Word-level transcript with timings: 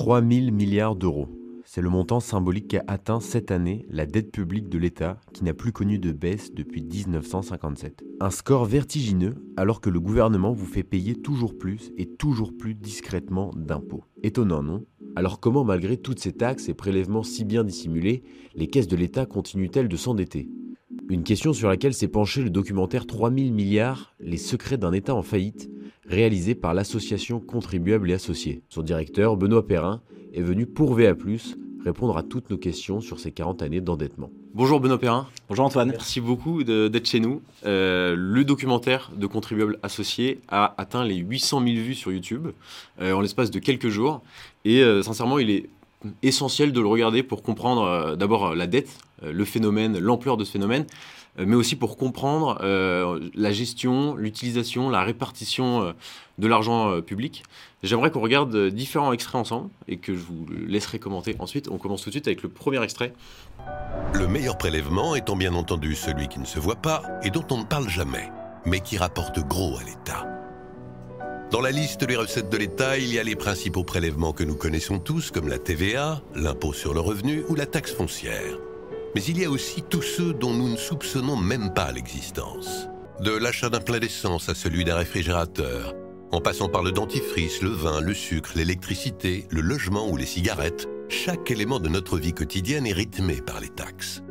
3 0.00 0.22
000 0.26 0.50
milliards 0.50 0.96
d'euros. 0.96 1.28
C'est 1.66 1.82
le 1.82 1.90
montant 1.90 2.20
symbolique 2.20 2.68
qu'a 2.68 2.82
atteint 2.86 3.20
cette 3.20 3.50
année 3.50 3.84
la 3.90 4.06
dette 4.06 4.32
publique 4.32 4.70
de 4.70 4.78
l'État 4.78 5.20
qui 5.34 5.44
n'a 5.44 5.52
plus 5.52 5.72
connu 5.72 5.98
de 5.98 6.10
baisse 6.10 6.54
depuis 6.54 6.80
1957. 6.80 8.02
Un 8.18 8.30
score 8.30 8.64
vertigineux 8.64 9.34
alors 9.58 9.82
que 9.82 9.90
le 9.90 10.00
gouvernement 10.00 10.54
vous 10.54 10.64
fait 10.64 10.84
payer 10.84 11.16
toujours 11.16 11.58
plus 11.58 11.92
et 11.98 12.06
toujours 12.06 12.56
plus 12.56 12.74
discrètement 12.74 13.50
d'impôts. 13.54 14.04
Étonnant, 14.22 14.62
non? 14.62 14.86
Alors 15.16 15.38
comment 15.38 15.64
malgré 15.64 15.98
toutes 15.98 16.20
ces 16.20 16.32
taxes 16.32 16.70
et 16.70 16.74
prélèvements 16.74 17.22
si 17.22 17.44
bien 17.44 17.62
dissimulés, 17.62 18.22
les 18.54 18.68
caisses 18.68 18.88
de 18.88 18.96
l'État 18.96 19.26
continuent-elles 19.26 19.88
de 19.88 19.96
s'endetter? 19.98 20.48
Une 21.10 21.24
question 21.24 21.52
sur 21.52 21.68
laquelle 21.68 21.92
s'est 21.92 22.08
penché 22.08 22.42
le 22.42 22.48
documentaire 22.48 23.06
3000 23.06 23.52
milliards, 23.52 24.14
les 24.18 24.38
secrets 24.38 24.78
d'un 24.78 24.94
État 24.94 25.14
en 25.14 25.22
faillite, 25.22 25.68
réalisé 26.10 26.56
par 26.56 26.74
l'association 26.74 27.38
Contribuables 27.38 28.10
et 28.10 28.14
Associés. 28.14 28.62
Son 28.68 28.82
directeur, 28.82 29.36
Benoît 29.36 29.66
Perrin, 29.66 30.02
est 30.34 30.42
venu 30.42 30.66
pour 30.66 30.94
VA+, 30.94 31.14
répondre 31.84 32.16
à 32.16 32.22
toutes 32.24 32.50
nos 32.50 32.58
questions 32.58 33.00
sur 33.00 33.20
ces 33.20 33.30
40 33.30 33.62
années 33.62 33.80
d'endettement. 33.80 34.30
Bonjour 34.52 34.80
Benoît 34.80 34.98
Perrin. 34.98 35.28
Bonjour 35.48 35.64
Antoine. 35.64 35.90
Merci 35.90 36.20
beaucoup 36.20 36.64
d'être 36.64 37.06
chez 37.06 37.20
nous. 37.20 37.40
Euh, 37.64 38.16
le 38.18 38.44
documentaire 38.44 39.12
de 39.16 39.26
Contribuables 39.28 39.78
Associés 39.84 40.40
a 40.48 40.74
atteint 40.76 41.04
les 41.04 41.16
800 41.16 41.62
000 41.62 41.74
vues 41.76 41.94
sur 41.94 42.10
YouTube 42.10 42.48
euh, 43.00 43.12
en 43.12 43.20
l'espace 43.20 43.52
de 43.52 43.60
quelques 43.60 43.88
jours. 43.88 44.22
Et 44.64 44.82
euh, 44.82 45.02
sincèrement, 45.02 45.38
il 45.38 45.50
est 45.50 45.68
essentiel 46.22 46.72
de 46.72 46.80
le 46.80 46.86
regarder 46.86 47.22
pour 47.22 47.42
comprendre 47.42 48.16
d'abord 48.16 48.54
la 48.54 48.66
dette, 48.66 48.98
le 49.22 49.44
phénomène, 49.44 49.98
l'ampleur 49.98 50.36
de 50.36 50.44
ce 50.44 50.52
phénomène, 50.52 50.86
euh, 51.38 51.44
mais 51.46 51.56
aussi 51.56 51.76
pour 51.76 51.96
comprendre 51.96 52.58
euh, 52.62 53.30
la 53.34 53.52
gestion, 53.52 54.16
l'utilisation, 54.16 54.90
la 54.90 55.02
répartition 55.02 55.82
euh, 55.82 55.92
de 56.38 56.46
l'argent 56.46 57.00
public. 57.02 57.42
J'aimerais 57.82 58.10
qu'on 58.10 58.20
regarde 58.20 58.68
différents 58.68 59.12
extraits 59.12 59.40
ensemble 59.40 59.70
et 59.88 59.98
que 59.98 60.14
je 60.14 60.20
vous 60.20 60.46
laisserai 60.66 60.98
commenter 60.98 61.36
ensuite. 61.38 61.68
On 61.70 61.78
commence 61.78 62.02
tout 62.02 62.08
de 62.08 62.14
suite 62.14 62.26
avec 62.26 62.42
le 62.42 62.48
premier 62.48 62.82
extrait. 62.82 63.12
Le 64.14 64.26
meilleur 64.26 64.56
prélèvement 64.56 65.14
étant 65.14 65.36
bien 65.36 65.54
entendu 65.54 65.94
celui 65.94 66.28
qui 66.28 66.38
ne 66.38 66.46
se 66.46 66.58
voit 66.58 66.76
pas 66.76 67.02
et 67.22 67.30
dont 67.30 67.44
on 67.50 67.58
ne 67.58 67.64
parle 67.64 67.88
jamais, 67.88 68.30
mais 68.64 68.80
qui 68.80 68.96
rapporte 68.96 69.38
gros 69.40 69.76
à 69.76 69.84
l'État. 69.84 70.39
Dans 71.50 71.60
la 71.60 71.72
liste 71.72 72.04
des 72.04 72.14
recettes 72.14 72.48
de 72.48 72.56
l'État, 72.56 72.96
il 72.96 73.12
y 73.12 73.18
a 73.18 73.24
les 73.24 73.34
principaux 73.34 73.82
prélèvements 73.82 74.32
que 74.32 74.44
nous 74.44 74.54
connaissons 74.54 75.00
tous, 75.00 75.32
comme 75.32 75.48
la 75.48 75.58
TVA, 75.58 76.22
l'impôt 76.36 76.72
sur 76.72 76.94
le 76.94 77.00
revenu 77.00 77.42
ou 77.48 77.56
la 77.56 77.66
taxe 77.66 77.92
foncière. 77.92 78.56
Mais 79.16 79.22
il 79.24 79.36
y 79.36 79.44
a 79.44 79.50
aussi 79.50 79.82
tous 79.82 80.02
ceux 80.02 80.32
dont 80.32 80.54
nous 80.54 80.68
ne 80.68 80.76
soupçonnons 80.76 81.36
même 81.36 81.74
pas 81.74 81.90
l'existence. 81.90 82.86
De 83.18 83.32
l'achat 83.32 83.68
d'un 83.68 83.80
plein 83.80 83.98
d'essence 83.98 84.48
à 84.48 84.54
celui 84.54 84.84
d'un 84.84 84.94
réfrigérateur, 84.94 85.96
en 86.30 86.40
passant 86.40 86.68
par 86.68 86.84
le 86.84 86.92
dentifrice, 86.92 87.62
le 87.62 87.70
vin, 87.70 88.00
le 88.00 88.14
sucre, 88.14 88.52
l'électricité, 88.54 89.48
le 89.50 89.60
logement 89.60 90.08
ou 90.08 90.16
les 90.16 90.26
cigarettes, 90.26 90.88
chaque 91.08 91.50
élément 91.50 91.80
de 91.80 91.88
notre 91.88 92.16
vie 92.16 92.32
quotidienne 92.32 92.86
est 92.86 92.92
rythmé 92.92 93.40
par 93.40 93.58
les 93.58 93.70
taxes. 93.70 94.22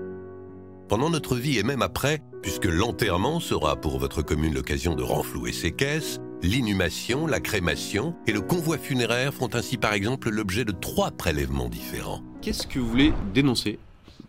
Pendant 0.88 1.10
notre 1.10 1.36
vie 1.36 1.60
et 1.60 1.64
même 1.64 1.82
après, 1.82 2.22
puisque 2.42 2.66
l'enterrement 2.66 3.42
sera 3.42 3.76
pour 3.76 4.00
votre 4.00 4.22
commune 4.22 4.54
l'occasion 4.54 4.96
de 4.96 5.04
renflouer 5.04 5.52
ses 5.52 5.74
caisses, 5.74 6.22
l'inhumation, 6.42 7.28
la 7.28 7.40
crémation 7.40 8.16
et 8.26 8.32
le 8.32 8.42
convoi 8.42 8.78
funéraire 8.78 9.34
font 9.34 9.50
ainsi 9.54 9.78
par 9.78 9.94
exemple 9.94 10.30
l'objet 10.30 10.66
de 10.66 10.72
trois 10.72 11.12
prélèvements 11.12 11.70
différents. 11.70 12.22
Qu'est-ce 12.42 12.66
que 12.66 12.80
vous 12.80 12.88
voulez 12.88 13.14
dénoncer 13.34 13.80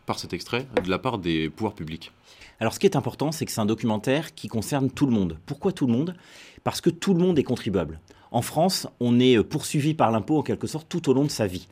par 0.06 0.18
cet 0.18 0.32
extrait 0.32 0.66
de 0.84 0.90
la 0.90 0.98
part 0.98 1.18
des 1.18 1.48
pouvoirs 1.50 1.74
publics? 1.74 2.12
Alors, 2.58 2.74
ce 2.74 2.78
qui 2.78 2.86
est 2.86 2.96
important, 2.96 3.32
c'est 3.32 3.46
que 3.46 3.52
c'est 3.52 3.60
un 3.60 3.66
documentaire 3.66 4.34
qui 4.34 4.48
concerne 4.48 4.90
tout 4.90 5.06
le 5.06 5.12
monde. 5.12 5.38
Pourquoi 5.46 5.72
tout 5.72 5.86
le 5.86 5.92
monde? 5.92 6.14
Parce 6.62 6.82
que 6.82 6.90
tout 6.90 7.14
le 7.14 7.20
monde 7.20 7.38
est 7.38 7.44
contribuable. 7.44 8.00
En 8.32 8.42
France, 8.42 8.86
on 9.00 9.18
est 9.18 9.42
poursuivi 9.42 9.94
par 9.94 10.10
l'impôt 10.10 10.38
en 10.38 10.42
quelque 10.42 10.66
sorte 10.66 10.86
tout 10.88 11.08
au 11.08 11.14
long 11.14 11.24
de 11.24 11.30
sa 11.30 11.46
vie. 11.46 11.68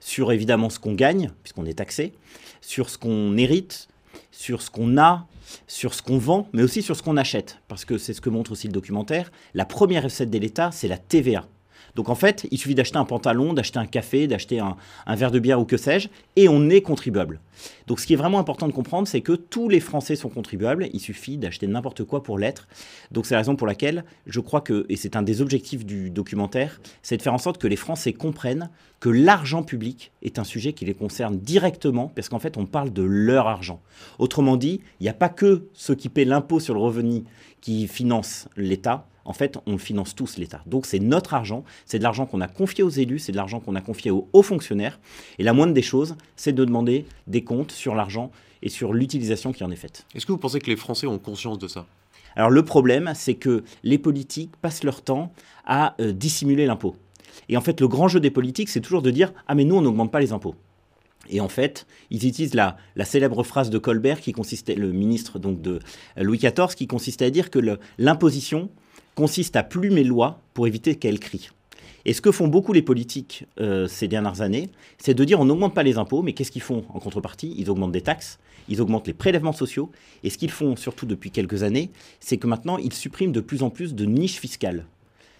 Sur 0.00 0.32
évidemment 0.32 0.70
ce 0.70 0.78
qu'on 0.78 0.94
gagne, 0.94 1.30
puisqu'on 1.42 1.66
est 1.66 1.74
taxé, 1.74 2.14
sur 2.62 2.88
ce 2.88 2.96
qu'on 2.96 3.36
hérite, 3.36 3.88
sur 4.30 4.62
ce 4.62 4.70
qu'on 4.70 4.98
a, 4.98 5.26
sur 5.66 5.94
ce 5.94 6.02
qu'on 6.02 6.18
vend, 6.18 6.48
mais 6.52 6.62
aussi 6.62 6.82
sur 6.82 6.96
ce 6.96 7.02
qu'on 7.02 7.16
achète. 7.16 7.58
Parce 7.68 7.84
que 7.84 7.98
c'est 7.98 8.14
ce 8.14 8.20
que 8.20 8.30
montre 8.30 8.52
aussi 8.52 8.66
le 8.66 8.72
documentaire. 8.72 9.30
La 9.54 9.64
première 9.64 10.04
recette 10.04 10.30
de 10.30 10.38
l'État, 10.38 10.70
c'est 10.72 10.88
la 10.88 10.98
TVA. 10.98 11.46
Donc 11.94 12.08
en 12.08 12.14
fait, 12.14 12.46
il 12.50 12.58
suffit 12.58 12.74
d'acheter 12.74 12.98
un 12.98 13.04
pantalon, 13.04 13.52
d'acheter 13.52 13.78
un 13.78 13.86
café, 13.86 14.26
d'acheter 14.26 14.60
un, 14.60 14.76
verre 15.14 15.30
de 15.30 15.38
bière 15.38 15.60
ou 15.60 15.64
que 15.64 15.76
sais-je, 15.76 16.08
et 16.36 16.48
on 16.48 16.68
est 16.70 16.82
contribuable. 16.82 17.40
Donc 17.86 18.00
ce 18.00 18.06
qui 18.06 18.14
est 18.14 18.16
vraiment 18.16 18.38
important 18.38 18.66
de 18.66 18.72
comprendre, 18.72 19.06
c'est 19.06 19.20
que 19.20 19.32
tous 19.32 19.68
les 19.68 19.80
Français 19.80 20.16
sont 20.16 20.28
contribuables, 20.28 20.88
il 20.92 21.00
suffit 21.00 21.36
d'acheter 21.36 21.66
n'importe 21.66 22.04
quoi 22.04 22.22
pour 22.22 22.38
l'être. 22.38 22.68
Donc 23.10 23.26
c'est 23.26 23.34
la 23.34 23.40
raison 23.40 23.56
pour 23.56 23.66
laquelle 23.66 24.04
je 24.26 24.40
crois 24.40 24.60
que, 24.60 24.86
et 24.88 24.96
c'est 24.96 25.16
un 25.16 25.22
des 25.22 25.42
objectifs 25.42 25.84
du 25.84 26.10
documentaire, 26.10 26.80
c'est 27.02 27.16
de 27.16 27.22
faire 27.22 27.34
en 27.34 27.38
sorte 27.38 27.58
que 27.58 27.66
les 27.66 27.76
Français 27.76 28.12
comprennent 28.12 28.70
que 29.00 29.08
l'argent 29.08 29.62
public 29.62 30.12
est 30.22 30.38
un 30.38 30.44
sujet 30.44 30.72
qui 30.72 30.84
les 30.84 30.94
concerne 30.94 31.38
directement, 31.38 32.12
parce 32.14 32.28
qu'en 32.28 32.38
fait 32.38 32.56
on 32.56 32.66
parle 32.66 32.92
de 32.92 33.02
leur 33.02 33.48
argent. 33.48 33.80
Autrement 34.18 34.56
dit, 34.56 34.80
il 35.00 35.04
n'y 35.04 35.08
a 35.08 35.14
pas 35.14 35.30
que 35.30 35.68
ceux 35.72 35.94
qui 35.94 36.08
paient 36.08 36.24
l'impôt 36.24 36.60
sur 36.60 36.74
le 36.74 36.80
revenu 36.80 37.24
qui 37.60 37.88
financent 37.88 38.48
l'État, 38.56 39.06
en 39.30 39.32
fait, 39.32 39.58
on 39.66 39.78
finance 39.78 40.16
tous 40.16 40.38
l'État. 40.38 40.60
Donc 40.66 40.86
c'est 40.86 40.98
notre 40.98 41.34
argent, 41.34 41.62
c'est 41.86 42.00
de 42.00 42.02
l'argent 42.02 42.26
qu'on 42.26 42.40
a 42.40 42.48
confié 42.48 42.82
aux 42.82 42.90
élus, 42.90 43.20
c'est 43.20 43.30
de 43.30 43.36
l'argent 43.36 43.60
qu'on 43.60 43.76
a 43.76 43.80
confié 43.80 44.10
aux 44.10 44.28
hauts 44.32 44.42
fonctionnaires. 44.42 44.98
Et 45.38 45.44
la 45.44 45.52
moindre 45.52 45.72
des 45.72 45.82
choses, 45.82 46.16
c'est 46.34 46.52
de 46.52 46.64
demander 46.64 47.06
des 47.28 47.44
comptes 47.44 47.70
sur 47.70 47.94
l'argent 47.94 48.32
et 48.62 48.68
sur 48.68 48.92
l'utilisation 48.92 49.52
qui 49.52 49.62
en 49.62 49.70
est 49.70 49.76
faite. 49.76 50.04
Est-ce 50.16 50.26
que 50.26 50.32
vous 50.32 50.38
pensez 50.38 50.58
que 50.58 50.68
les 50.68 50.74
Français 50.74 51.06
ont 51.06 51.20
conscience 51.20 51.60
de 51.60 51.68
ça? 51.68 51.86
Alors 52.34 52.50
le 52.50 52.64
problème, 52.64 53.12
c'est 53.14 53.34
que 53.34 53.62
les 53.84 53.98
politiques 53.98 54.56
passent 54.56 54.82
leur 54.82 55.02
temps 55.02 55.32
à 55.64 55.94
euh, 56.00 56.10
dissimuler 56.10 56.66
l'impôt. 56.66 56.96
Et 57.48 57.56
en 57.56 57.60
fait, 57.60 57.80
le 57.80 57.86
grand 57.86 58.08
jeu 58.08 58.18
des 58.18 58.32
politiques, 58.32 58.68
c'est 58.68 58.80
toujours 58.80 59.02
de 59.02 59.12
dire 59.12 59.32
Ah, 59.46 59.54
mais 59.54 59.62
nous, 59.62 59.76
on 59.76 59.80
n'augmente 59.80 60.10
pas 60.10 60.18
les 60.18 60.32
impôts. 60.32 60.56
Et 61.28 61.40
en 61.40 61.48
fait, 61.48 61.86
ils 62.10 62.26
utilisent 62.26 62.54
la, 62.54 62.76
la, 62.96 63.04
célèbre 63.04 63.44
phrase 63.44 63.70
de 63.70 63.78
Colbert, 63.78 64.20
qui 64.20 64.32
consistait, 64.32 64.74
le 64.74 64.90
ministre 64.90 65.38
donc 65.38 65.62
de 65.62 65.78
Louis 66.16 66.38
XIV, 66.38 66.74
qui 66.74 66.88
consistait 66.88 67.26
à 67.26 67.30
dire 67.30 67.50
que 67.50 67.60
l'imposition, 67.98 68.68
consiste 69.20 69.54
à 69.54 69.62
plumer 69.62 70.02
lois 70.02 70.40
pour 70.54 70.66
éviter 70.66 70.94
qu'elles 70.94 71.20
crient. 71.20 71.50
Et 72.06 72.14
ce 72.14 72.22
que 72.22 72.32
font 72.32 72.48
beaucoup 72.48 72.72
les 72.72 72.80
politiques 72.80 73.44
euh, 73.60 73.86
ces 73.86 74.08
dernières 74.08 74.40
années, 74.40 74.70
c'est 74.96 75.12
de 75.12 75.22
dire 75.24 75.38
on 75.38 75.44
n'augmente 75.44 75.74
pas 75.74 75.82
les 75.82 75.98
impôts, 75.98 76.22
mais 76.22 76.32
qu'est-ce 76.32 76.50
qu'ils 76.50 76.62
font 76.62 76.86
en 76.88 77.00
contrepartie? 77.00 77.54
Ils 77.58 77.68
augmentent 77.68 77.92
des 77.92 78.00
taxes, 78.00 78.38
ils 78.70 78.80
augmentent 78.80 79.06
les 79.06 79.12
prélèvements 79.12 79.52
sociaux, 79.52 79.90
et 80.24 80.30
ce 80.30 80.38
qu'ils 80.38 80.50
font 80.50 80.74
surtout 80.74 81.04
depuis 81.04 81.30
quelques 81.30 81.64
années, 81.64 81.90
c'est 82.18 82.38
que 82.38 82.46
maintenant 82.46 82.78
ils 82.78 82.94
suppriment 82.94 83.30
de 83.30 83.42
plus 83.42 83.62
en 83.62 83.68
plus 83.68 83.94
de 83.94 84.06
niches 84.06 84.40
fiscales. 84.40 84.86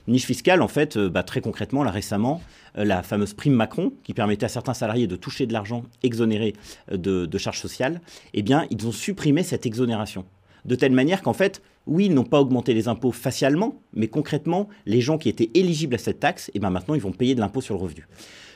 Niche 0.08 0.26
fiscale, 0.26 0.60
en 0.60 0.69
fait, 0.69 0.98
euh, 0.98 1.08
bah, 1.08 1.22
très 1.22 1.40
concrètement, 1.40 1.82
là 1.82 1.90
récemment, 1.90 2.42
euh, 2.76 2.84
la 2.84 3.02
fameuse 3.02 3.32
prime 3.32 3.54
Macron, 3.54 3.94
qui 4.04 4.12
permettait 4.12 4.44
à 4.44 4.50
certains 4.50 4.74
salariés 4.74 5.06
de 5.06 5.16
toucher 5.16 5.46
de 5.46 5.54
l'argent 5.54 5.84
exonéré 6.02 6.52
de, 6.92 7.24
de 7.24 7.38
charges 7.38 7.60
sociales, 7.60 8.02
eh 8.34 8.42
bien, 8.42 8.66
ils 8.70 8.86
ont 8.86 8.92
supprimé 8.92 9.42
cette 9.42 9.64
exonération 9.64 10.26
de 10.65 10.75
telle 10.75 10.93
manière 10.93 11.22
qu'en 11.22 11.32
fait, 11.32 11.62
oui, 11.87 12.06
ils 12.06 12.15
n'ont 12.15 12.25
pas 12.25 12.41
augmenté 12.41 12.75
les 12.75 12.88
impôts 12.88 13.12
facialement, 13.12 13.81
mais 13.94 14.09
concrètement, 14.09 14.69
les 14.87 15.00
gens 15.00 15.19
qui 15.19 15.28
étaient 15.28 15.50
éligibles 15.54 15.94
à 15.94 15.98
cette 15.98 16.21
taxe, 16.21 16.48
et 16.48 16.53
eh 16.56 16.59
ben 16.59 16.71
maintenant, 16.71 16.94
ils 16.94 17.00
vont 17.00 17.12
payer 17.12 17.34
de 17.34 17.41
l'impôt 17.41 17.60
sur 17.60 17.75
le 17.75 17.81
revenu. 17.81 18.06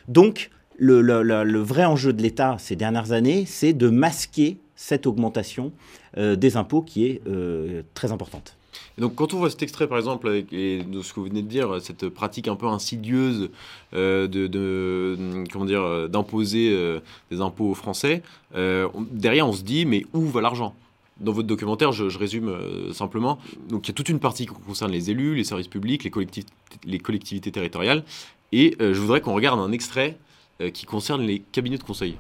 Donc, 0.09 0.51
le, 0.77 1.59
vrai 1.61 1.85
enjeu 1.85 2.13
de 2.13 2.23
l'État 2.23 2.57
ces 2.59 2.77
dernières 2.77 3.13
années, 3.13 3.45
c'est 3.47 3.73
de 3.73 3.89
masquer 3.89 4.59
cette 4.77 5.07
augmentation 5.07 5.73
euh, 6.17 6.37
des 6.37 6.57
impôts 6.57 6.83
qui 6.83 7.07
est 7.07 7.23
euh, 7.27 7.83
très 7.95 8.13
importante. 8.13 8.57
donc, 8.99 9.15
quand 9.15 9.33
on 9.35 9.39
voit 9.39 9.51
cet 9.51 9.63
extrait, 9.63 9.87
par 9.87 9.99
exemple, 9.99 10.43
et 10.53 10.83
de 10.83 11.01
ce 11.01 11.13
que 11.13 11.21
vous 11.21 11.27
venez 11.27 11.43
de 11.43 11.49
dire, 11.49 11.81
cette 11.81 12.09
pratique 12.09 12.49
un 12.49 12.57
peu 12.57 12.67
insidieuse 12.67 13.51
euh, 13.95 14.27
de, 14.27 15.17
comment 15.53 15.65
dire, 15.65 16.09
d'imposer 16.09 17.01
des 17.31 17.41
impôts 17.41 17.71
aux 17.71 17.75
Français, 17.75 18.23
derrière, 18.53 19.49
on 19.49 19.53
se 19.53 19.63
dit, 19.63 19.87
mais 19.87 20.05
où 20.13 20.23
va 20.27 20.41
l'argent? 20.41 20.75
Dans 21.21 21.33
votre 21.33 21.47
documentaire, 21.47 21.93
je, 21.93 22.19
résume 22.19 22.49
euh, 22.49 22.93
simplement, 22.93 23.39
donc 23.69 23.87
il 23.87 23.89
y 23.89 23.93
a 23.93 23.95
toute 23.95 24.09
une 24.09 24.19
partie 24.19 24.47
qui 24.47 24.53
concerne 24.53 24.91
les 24.91 25.11
élus, 25.11 25.37
les 25.37 25.45
services 25.45 25.69
publics, 25.69 26.03
les, 26.05 26.11
collectivités, 26.11 26.53
les 26.85 26.99
collectivités 26.99 27.53
territoriales, 27.53 28.05
et 28.53 28.77
euh, 28.81 28.95
je 28.95 29.01
voudrais 29.01 29.21
qu'on 29.21 29.35
regarde 29.35 29.61
un 29.61 29.73
extrait 29.73 30.19
euh, 30.61 30.71
qui 30.71 30.87
concerne 30.87 31.23
les 31.23 31.41
cabinets 31.41 31.79
de 31.79 31.85
conseil. 31.85 32.17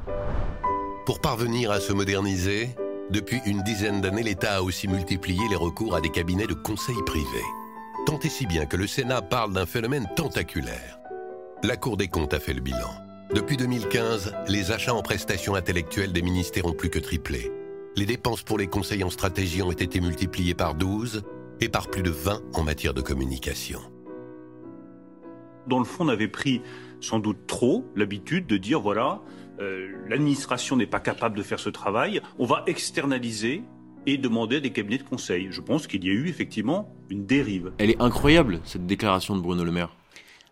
Pour 1.06 1.20
parvenir 1.20 1.70
à 1.70 1.80
se 1.80 1.92
moderniser, 1.92 2.70
depuis 3.10 3.40
une 3.46 3.62
dizaine 3.62 4.00
d'années, 4.00 4.22
l'État 4.22 4.56
a 4.56 4.62
aussi 4.62 4.88
multiplié 4.88 5.42
les 5.50 5.56
recours 5.56 5.94
à 5.94 6.00
des 6.00 6.10
cabinets 6.10 6.46
de 6.46 6.54
conseil 6.54 6.96
privés. 7.04 7.26
Tant 8.06 8.18
et 8.20 8.28
si 8.28 8.46
bien 8.46 8.66
que 8.66 8.76
le 8.76 8.86
Sénat 8.86 9.22
parle 9.22 9.52
d'un 9.52 9.66
phénomène 9.66 10.08
tentaculaire. 10.16 10.98
La 11.62 11.76
Cour 11.76 11.96
des 11.96 12.08
comptes 12.08 12.34
a 12.34 12.40
fait 12.40 12.54
le 12.54 12.60
bilan. 12.60 12.90
Depuis 13.34 13.56
2015, 13.56 14.34
les 14.48 14.70
achats 14.70 14.94
en 14.94 15.02
prestations 15.02 15.54
intellectuelles 15.54 16.12
des 16.12 16.22
ministères 16.22 16.66
ont 16.66 16.74
plus 16.74 16.90
que 16.90 16.98
triplé 16.98 17.50
les 17.96 18.06
dépenses 18.06 18.42
pour 18.42 18.58
les 18.58 18.66
conseils 18.66 19.04
en 19.04 19.10
stratégie 19.10 19.62
ont 19.62 19.70
été 19.70 20.00
multipliées 20.00 20.54
par 20.54 20.74
12 20.74 21.22
et 21.60 21.68
par 21.68 21.88
plus 21.88 22.02
de 22.02 22.10
20 22.10 22.42
en 22.54 22.62
matière 22.62 22.94
de 22.94 23.00
communication. 23.00 23.80
Dans 25.66 25.78
le 25.78 25.84
fond, 25.84 26.04
on 26.04 26.08
avait 26.08 26.28
pris 26.28 26.60
sans 27.00 27.18
doute 27.18 27.46
trop 27.46 27.84
l'habitude 27.94 28.46
de 28.46 28.56
dire 28.56 28.80
voilà, 28.80 29.20
euh, 29.60 29.88
l'administration 30.08 30.76
n'est 30.76 30.86
pas 30.86 31.00
capable 31.00 31.36
de 31.36 31.42
faire 31.42 31.60
ce 31.60 31.70
travail, 31.70 32.20
on 32.38 32.46
va 32.46 32.64
externaliser 32.66 33.62
et 34.06 34.18
demander 34.18 34.56
à 34.56 34.60
des 34.60 34.70
cabinets 34.70 34.98
de 34.98 35.04
conseil. 35.04 35.48
Je 35.50 35.60
pense 35.60 35.86
qu'il 35.86 36.04
y 36.04 36.10
a 36.10 36.12
eu 36.12 36.28
effectivement 36.28 36.94
une 37.08 37.24
dérive. 37.24 37.72
Elle 37.78 37.90
est 37.90 38.02
incroyable, 38.02 38.60
cette 38.64 38.86
déclaration 38.86 39.36
de 39.36 39.40
Bruno 39.40 39.64
Le 39.64 39.72
Maire. 39.72 39.96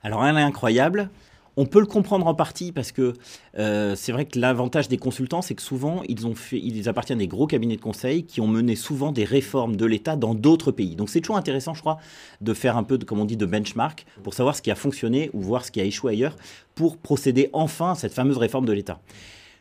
Alors 0.02 0.24
elle 0.24 0.36
est 0.36 0.42
incroyable. 0.42 1.10
On 1.56 1.66
peut 1.66 1.80
le 1.80 1.86
comprendre 1.86 2.26
en 2.26 2.34
partie 2.34 2.72
parce 2.72 2.92
que 2.92 3.12
euh, 3.58 3.94
c'est 3.94 4.12
vrai 4.12 4.24
que 4.24 4.38
l'avantage 4.38 4.88
des 4.88 4.96
consultants, 4.96 5.42
c'est 5.42 5.54
que 5.54 5.62
souvent, 5.62 6.02
ils, 6.08 6.88
appartiennent 6.88 7.18
à 7.18 7.20
des 7.20 7.28
gros 7.28 7.46
cabinets 7.46 7.76
de 7.76 7.80
conseil 7.80 8.24
qui 8.24 8.40
ont 8.40 8.46
mené 8.46 8.74
souvent 8.74 9.12
des 9.12 9.24
réformes 9.24 9.76
de 9.76 9.84
l'État 9.84 10.16
dans 10.16 10.34
d'autres 10.34 10.72
pays. 10.72 10.96
Donc 10.96 11.10
c'est 11.10 11.20
toujours 11.20 11.36
intéressant, 11.36 11.74
je 11.74 11.80
crois, 11.80 11.98
de 12.40 12.54
faire 12.54 12.76
un 12.76 12.84
peu, 12.84 12.98
de, 12.98 13.04
comme 13.04 13.20
on 13.20 13.24
dit, 13.24 13.36
de 13.36 13.46
benchmark 13.46 14.06
pour 14.22 14.34
savoir 14.34 14.56
ce 14.56 14.62
qui 14.62 14.70
a 14.70 14.74
fonctionné 14.74 15.30
ou 15.34 15.40
voir 15.40 15.64
ce 15.64 15.70
qui 15.70 15.80
a 15.80 15.84
échoué 15.84 16.12
ailleurs 16.12 16.36
pour 16.74 16.96
procéder 16.96 17.50
enfin 17.52 17.92
à 17.92 17.94
cette 17.94 18.14
fameuse 18.14 18.38
réforme 18.38 18.64
de 18.64 18.72
l'État. 18.72 19.00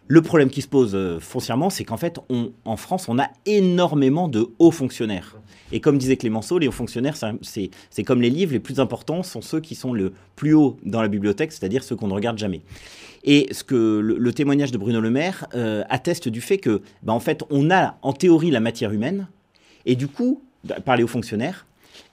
Le 0.08 0.22
problème 0.22 0.50
qui 0.50 0.62
se 0.62 0.68
pose 0.68 0.96
euh, 0.96 1.20
foncièrement, 1.20 1.70
c'est 1.70 1.84
qu'en 1.84 1.98
fait, 1.98 2.20
en 2.66 2.78
France, 2.78 3.08
on 3.08 3.20
a 3.20 3.30
énormément 3.46 4.28
de 4.28 4.50
hauts 4.60 4.72
fonctionnaires. 4.72 5.36
Et 5.72 5.80
comme 5.80 5.98
disait 5.98 6.18
Clémenceau, 6.18 6.60
les 6.60 6.68
hauts 6.68 6.72
fonctionnaires, 6.72 7.16
c'est 7.42 8.04
comme 8.04 8.22
les 8.22 8.30
livres, 8.30 8.54
les 8.54 8.60
plus 8.60 8.80
importants 8.80 9.24
sont 9.24 9.42
ceux 9.42 9.60
qui 9.60 9.76
sont 9.76 9.94
le 9.94 10.14
plus 10.36 10.54
haut 10.54 10.78
dans 10.84 11.02
la 11.02 11.08
bibliothèque, 11.08 11.52
c'est-à-dire 11.52 11.84
ceux 11.84 11.96
qu'on 11.96 12.08
ne 12.08 12.14
regarde 12.14 12.38
jamais. 12.38 12.62
Et 13.24 13.48
ce 13.52 13.64
que 13.64 14.00
le, 14.00 14.34
témoignage 14.34 14.72
de 14.72 14.78
Bruno 14.78 15.00
Le 15.00 15.12
Maire 15.12 15.48
euh, 15.54 15.84
atteste 15.90 16.28
du 16.28 16.42
fait 16.42 16.58
que, 16.58 16.82
bah, 17.04 17.14
en 17.14 17.20
fait, 17.20 17.44
on 17.50 17.70
a 17.70 17.98
en 18.02 18.14
théorie 18.14 18.52
la 18.52 18.60
matière 18.60 18.92
humaine, 18.92 19.28
et 19.86 19.96
du 19.96 20.08
coup, 20.08 20.42
par 20.86 20.96
les 20.98 21.04
hauts 21.04 21.08
fonctionnaires, 21.08 21.66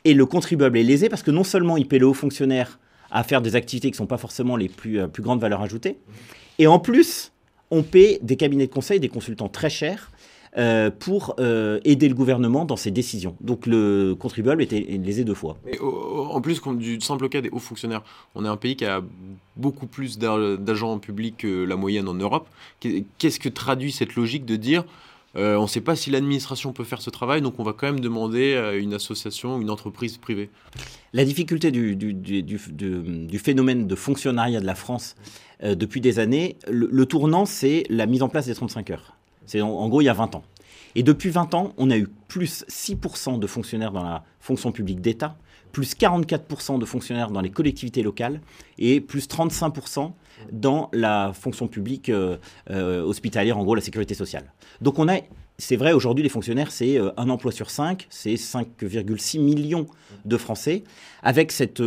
et 0.04 0.14
le 0.14 0.26
contribuable 0.26 0.78
est 0.78 0.82
lésé 0.82 1.08
parce 1.08 1.22
que 1.22 1.30
non 1.30 1.44
seulement 1.44 1.76
il 1.76 1.86
paie 1.86 1.98
le 1.98 2.06
haut 2.06 2.14
fonctionnaire 2.14 2.78
à 3.10 3.22
faire 3.22 3.40
des 3.40 3.56
activités 3.56 3.88
qui 3.88 3.94
ne 3.94 3.98
sont 3.98 4.06
pas 4.06 4.18
forcément 4.18 4.56
les 4.56 4.70
euh, 4.86 5.06
plus 5.06 5.22
grandes 5.22 5.40
valeurs 5.40 5.62
ajoutées, 5.62 5.98
et 6.58 6.66
en 6.66 6.78
plus, 6.78 7.32
on 7.70 7.82
paie 7.82 8.18
des 8.22 8.36
cabinets 8.36 8.66
de 8.66 8.72
conseil, 8.72 9.00
des 9.00 9.08
consultants 9.08 9.48
très 9.48 9.70
chers, 9.70 10.10
euh, 10.56 10.90
pour 10.90 11.34
euh, 11.40 11.78
aider 11.84 12.08
le 12.08 12.14
gouvernement 12.14 12.64
dans 12.64 12.76
ses 12.76 12.90
décisions. 12.90 13.36
Donc 13.40 13.66
le 13.66 14.14
contribuable 14.18 14.62
était 14.62 14.80
lésé 14.80 15.24
deux 15.24 15.34
fois. 15.34 15.58
en 15.82 16.40
plus, 16.40 16.62
du 16.76 17.00
simple 17.00 17.28
cas 17.28 17.42
des 17.42 17.50
hauts 17.50 17.58
fonctionnaires, 17.58 18.02
on 18.34 18.44
est 18.44 18.48
un 18.48 18.56
pays 18.56 18.74
qui 18.74 18.86
a 18.86 19.02
beaucoup 19.56 19.86
plus 19.86 20.18
d'agents 20.18 20.98
publics 20.98 21.36
que 21.38 21.64
la 21.64 21.76
moyenne 21.76 22.08
en 22.08 22.14
Europe. 22.14 22.48
Qu'est-ce 22.80 23.40
que 23.40 23.48
traduit 23.48 23.92
cette 23.92 24.14
logique 24.14 24.46
de 24.46 24.56
dire 24.56 24.84
euh, 25.36 25.56
on 25.56 25.64
ne 25.64 25.68
sait 25.68 25.82
pas 25.82 25.94
si 25.94 26.10
l'administration 26.10 26.72
peut 26.72 26.84
faire 26.84 27.02
ce 27.02 27.10
travail, 27.10 27.42
donc 27.42 27.60
on 27.60 27.62
va 27.62 27.74
quand 27.74 27.86
même 27.86 28.00
demander 28.00 28.56
à 28.56 28.72
une 28.72 28.94
association, 28.94 29.60
une 29.60 29.68
entreprise 29.68 30.16
privée? 30.16 30.48
La 31.12 31.24
difficulté 31.26 31.70
du, 31.70 31.94
du, 31.94 33.38
phénomène 33.38 33.86
de 33.86 33.94
fonctionnariat 33.94 34.60
de 34.60 34.66
la 34.66 34.74
France 34.74 35.16
depuis 35.62 36.00
des 36.00 36.18
années, 36.18 36.56
le 36.66 37.04
tournant, 37.04 37.44
c'est 37.44 37.84
la 37.90 38.06
mise 38.06 38.22
en 38.22 38.30
place 38.30 38.46
des 38.46 38.54
35 38.54 38.90
heures. 38.90 39.17
C'est 39.48 39.62
en, 39.62 39.88
gros 39.88 40.02
il 40.02 40.04
y 40.04 40.08
a 40.08 40.14
20 40.14 40.34
ans. 40.36 40.44
Et 40.94 41.02
depuis 41.02 41.30
20 41.30 41.54
ans, 41.54 41.72
on 41.78 41.90
a 41.90 41.96
eu 41.96 42.06
plus 42.28 42.64
6% 42.68 43.38
de 43.38 43.46
fonctionnaires 43.46 43.92
dans 43.92 44.04
la 44.04 44.24
fonction 44.40 44.72
publique 44.72 45.00
d'État, 45.00 45.36
plus 45.72 45.94
44% 45.94 46.78
de 46.78 46.84
fonctionnaires 46.84 47.30
dans 47.30 47.40
les 47.40 47.50
collectivités 47.50 48.02
locales 48.02 48.40
et 48.78 49.00
plus 49.00 49.26
35% 49.26 50.12
dans 50.52 50.90
la 50.92 51.32
fonction 51.32 51.66
publique 51.66 52.10
euh, 52.10 52.36
euh, 52.70 53.02
hospitalière, 53.02 53.58
en 53.58 53.64
gros 53.64 53.74
la 53.74 53.80
sécurité 53.80 54.14
sociale. 54.14 54.52
Donc 54.80 54.98
on 54.98 55.08
a, 55.08 55.18
c'est 55.56 55.76
vrai, 55.76 55.92
aujourd'hui 55.92 56.22
les 56.22 56.28
fonctionnaires, 56.28 56.70
c'est 56.70 56.98
euh, 56.98 57.10
un 57.16 57.30
emploi 57.30 57.50
sur 57.50 57.70
5, 57.70 58.06
c'est 58.10 58.34
5,6 58.34 59.40
millions 59.40 59.86
de 60.24 60.36
Français, 60.36 60.84
avec 61.22 61.52
cette, 61.52 61.80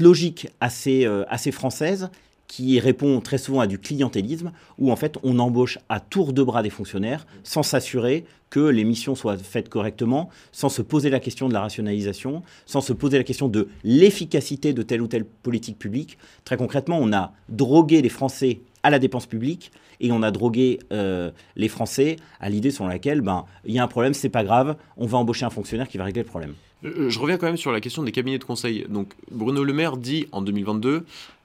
logique 0.00 0.48
assez 0.60 1.52
française 1.52 2.10
qui 2.50 2.80
répond 2.80 3.20
très 3.20 3.38
souvent 3.38 3.60
à 3.60 3.68
du 3.68 3.78
clientélisme, 3.78 4.50
où 4.76 4.90
en 4.90 4.96
fait 4.96 5.18
on 5.22 5.38
embauche 5.38 5.78
à 5.88 6.00
tour 6.00 6.32
de 6.32 6.42
bras 6.42 6.64
des 6.64 6.70
fonctionnaires 6.70 7.24
sans 7.44 7.62
s'assurer 7.62 8.24
que 8.50 8.58
les 8.58 8.82
missions 8.82 9.14
soient 9.14 9.38
faites 9.38 9.68
correctement, 9.68 10.30
sans 10.50 10.68
se 10.68 10.82
poser 10.82 11.10
la 11.10 11.20
question 11.20 11.48
de 11.48 11.52
la 11.52 11.60
rationalisation, 11.60 12.42
sans 12.66 12.80
se 12.80 12.92
poser 12.92 13.18
la 13.18 13.22
question 13.22 13.46
de 13.46 13.68
l'efficacité 13.84 14.72
de 14.72 14.82
telle 14.82 15.00
ou 15.00 15.06
telle 15.06 15.24
politique 15.24 15.78
publique. 15.78 16.18
Très 16.44 16.56
concrètement, 16.56 16.98
on 17.00 17.12
a 17.12 17.32
drogué 17.48 18.02
les 18.02 18.08
Français 18.08 18.62
à 18.82 18.90
la 18.90 18.98
dépense 18.98 19.26
publique 19.26 19.70
et 20.00 20.10
on 20.10 20.24
a 20.24 20.32
drogué 20.32 20.80
euh, 20.92 21.30
les 21.54 21.68
Français 21.68 22.16
à 22.40 22.50
l'idée 22.50 22.72
selon 22.72 22.88
laquelle 22.88 23.20
ben 23.20 23.44
il 23.64 23.72
y 23.72 23.78
a 23.78 23.84
un 23.84 23.88
problème, 23.88 24.12
c'est 24.12 24.28
pas 24.28 24.42
grave, 24.42 24.76
on 24.96 25.06
va 25.06 25.18
embaucher 25.18 25.44
un 25.44 25.50
fonctionnaire 25.50 25.86
qui 25.86 25.98
va 25.98 26.04
régler 26.04 26.22
le 26.22 26.28
problème. 26.28 26.54
Euh, 26.84 27.10
je 27.10 27.18
reviens 27.20 27.36
quand 27.36 27.46
même 27.46 27.56
sur 27.56 27.70
la 27.70 27.80
question 27.80 28.02
des 28.02 28.10
cabinets 28.10 28.38
de 28.38 28.44
conseil. 28.44 28.86
Donc 28.88 29.12
Bruno 29.30 29.62
Le 29.62 29.72
Maire 29.72 29.96
dit 29.96 30.26
en 30.32 30.42
2022 30.42 30.88
euh, 30.88 31.00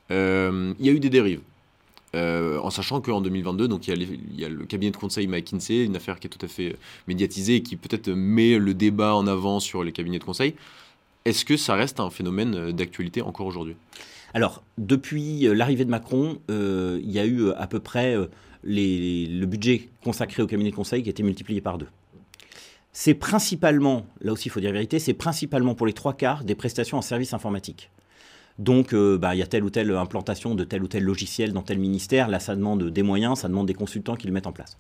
il 0.10 0.86
y 0.86 0.90
a 0.90 0.92
eu 0.92 1.00
des 1.00 1.10
dérives. 1.10 1.42
Euh, 2.16 2.60
en 2.60 2.70
sachant 2.70 3.02
qu'en 3.02 3.20
2022, 3.20 3.68
donc 3.68 3.88
il 3.88 4.40
y, 4.40 4.46
a 4.46 4.50
le 4.50 4.66
cabinet 4.66 4.92
de 4.92 4.96
conseil 4.96 5.28
McKinsey, 5.28 5.84
une 5.84 5.98
affaire 5.98 6.20
qui 6.20 6.28
est 6.28 6.30
tout 6.30 6.44
à 6.46 6.48
fait 6.48 6.78
médiatisée 7.08 7.56
et 7.56 7.62
qui 7.62 7.76
peut-être 7.76 8.10
met 8.10 8.58
le 8.58 8.74
débat 8.74 9.16
en 9.16 9.28
avant 9.28 9.60
sur 9.60 9.84
les 9.84 9.92
cabinets 9.92 10.20
de 10.20 10.24
conseil. 10.24 10.56
Est-ce 11.26 11.44
que 11.44 11.58
ça 11.58 11.76
reste 11.76 12.00
un 12.00 12.10
phénomène 12.10 12.72
d'actualité 12.72 13.22
encore 13.22 13.48
aujourd'hui? 13.48 13.76
Alors, 14.34 14.64
depuis 14.78 15.42
l'arrivée 15.54 15.84
de 15.84 15.90
Macron, 15.90 16.40
euh, 16.50 17.02
il 17.04 17.12
y 17.12 17.20
a 17.20 17.26
eu 17.26 17.52
à 17.52 17.68
peu 17.68 17.80
près 17.80 18.16
le 18.64 19.46
budget 19.46 19.90
consacré 20.02 20.42
au 20.42 20.48
cabinet 20.48 20.72
de 20.72 20.76
conseil 20.76 21.04
qui 21.04 21.10
a 21.10 21.12
été 21.12 21.24
multiplié 21.24 21.60
par 21.60 21.78
deux. 21.78 21.88
C'est 22.94 23.14
principalement, 23.14 24.06
là 24.22 24.32
aussi 24.32 24.48
il 24.48 24.52
faut 24.52 24.62
dire 24.62 24.70
la 24.70 24.76
vérité, 24.76 25.00
c'est 25.00 25.14
principalement 25.14 25.76
pour 25.76 25.86
les 25.86 25.92
trois 25.92 26.14
quarts 26.14 26.46
des 26.46 26.56
prestations 26.56 26.98
en 26.98 27.02
services 27.02 27.34
informatiques. 27.34 27.90
Donc, 28.58 28.94
euh, 28.94 29.18
bah, 29.18 29.36
il 29.36 29.40
y 29.40 29.42
a 29.42 29.48
telle 29.48 29.64
ou 29.64 29.70
telle 29.70 29.92
implantation 29.92 30.56
de 30.56 30.64
tel 30.64 30.84
ou 30.84 30.88
tel 30.88 31.04
logiciel 31.04 31.52
dans 31.54 31.62
tel 31.62 31.78
ministère. 31.78 32.28
Là, 32.28 32.40
ça 32.40 32.56
demande 32.56 32.90
des 32.90 33.04
moyens, 33.04 33.40
ça 33.40 33.48
demande 33.48 33.68
des 33.68 33.74
consultants 33.74 34.16
qui 34.16 34.28
le 34.28 34.34
mettent 34.34 34.48
en 34.48 34.54
place. 34.54 34.78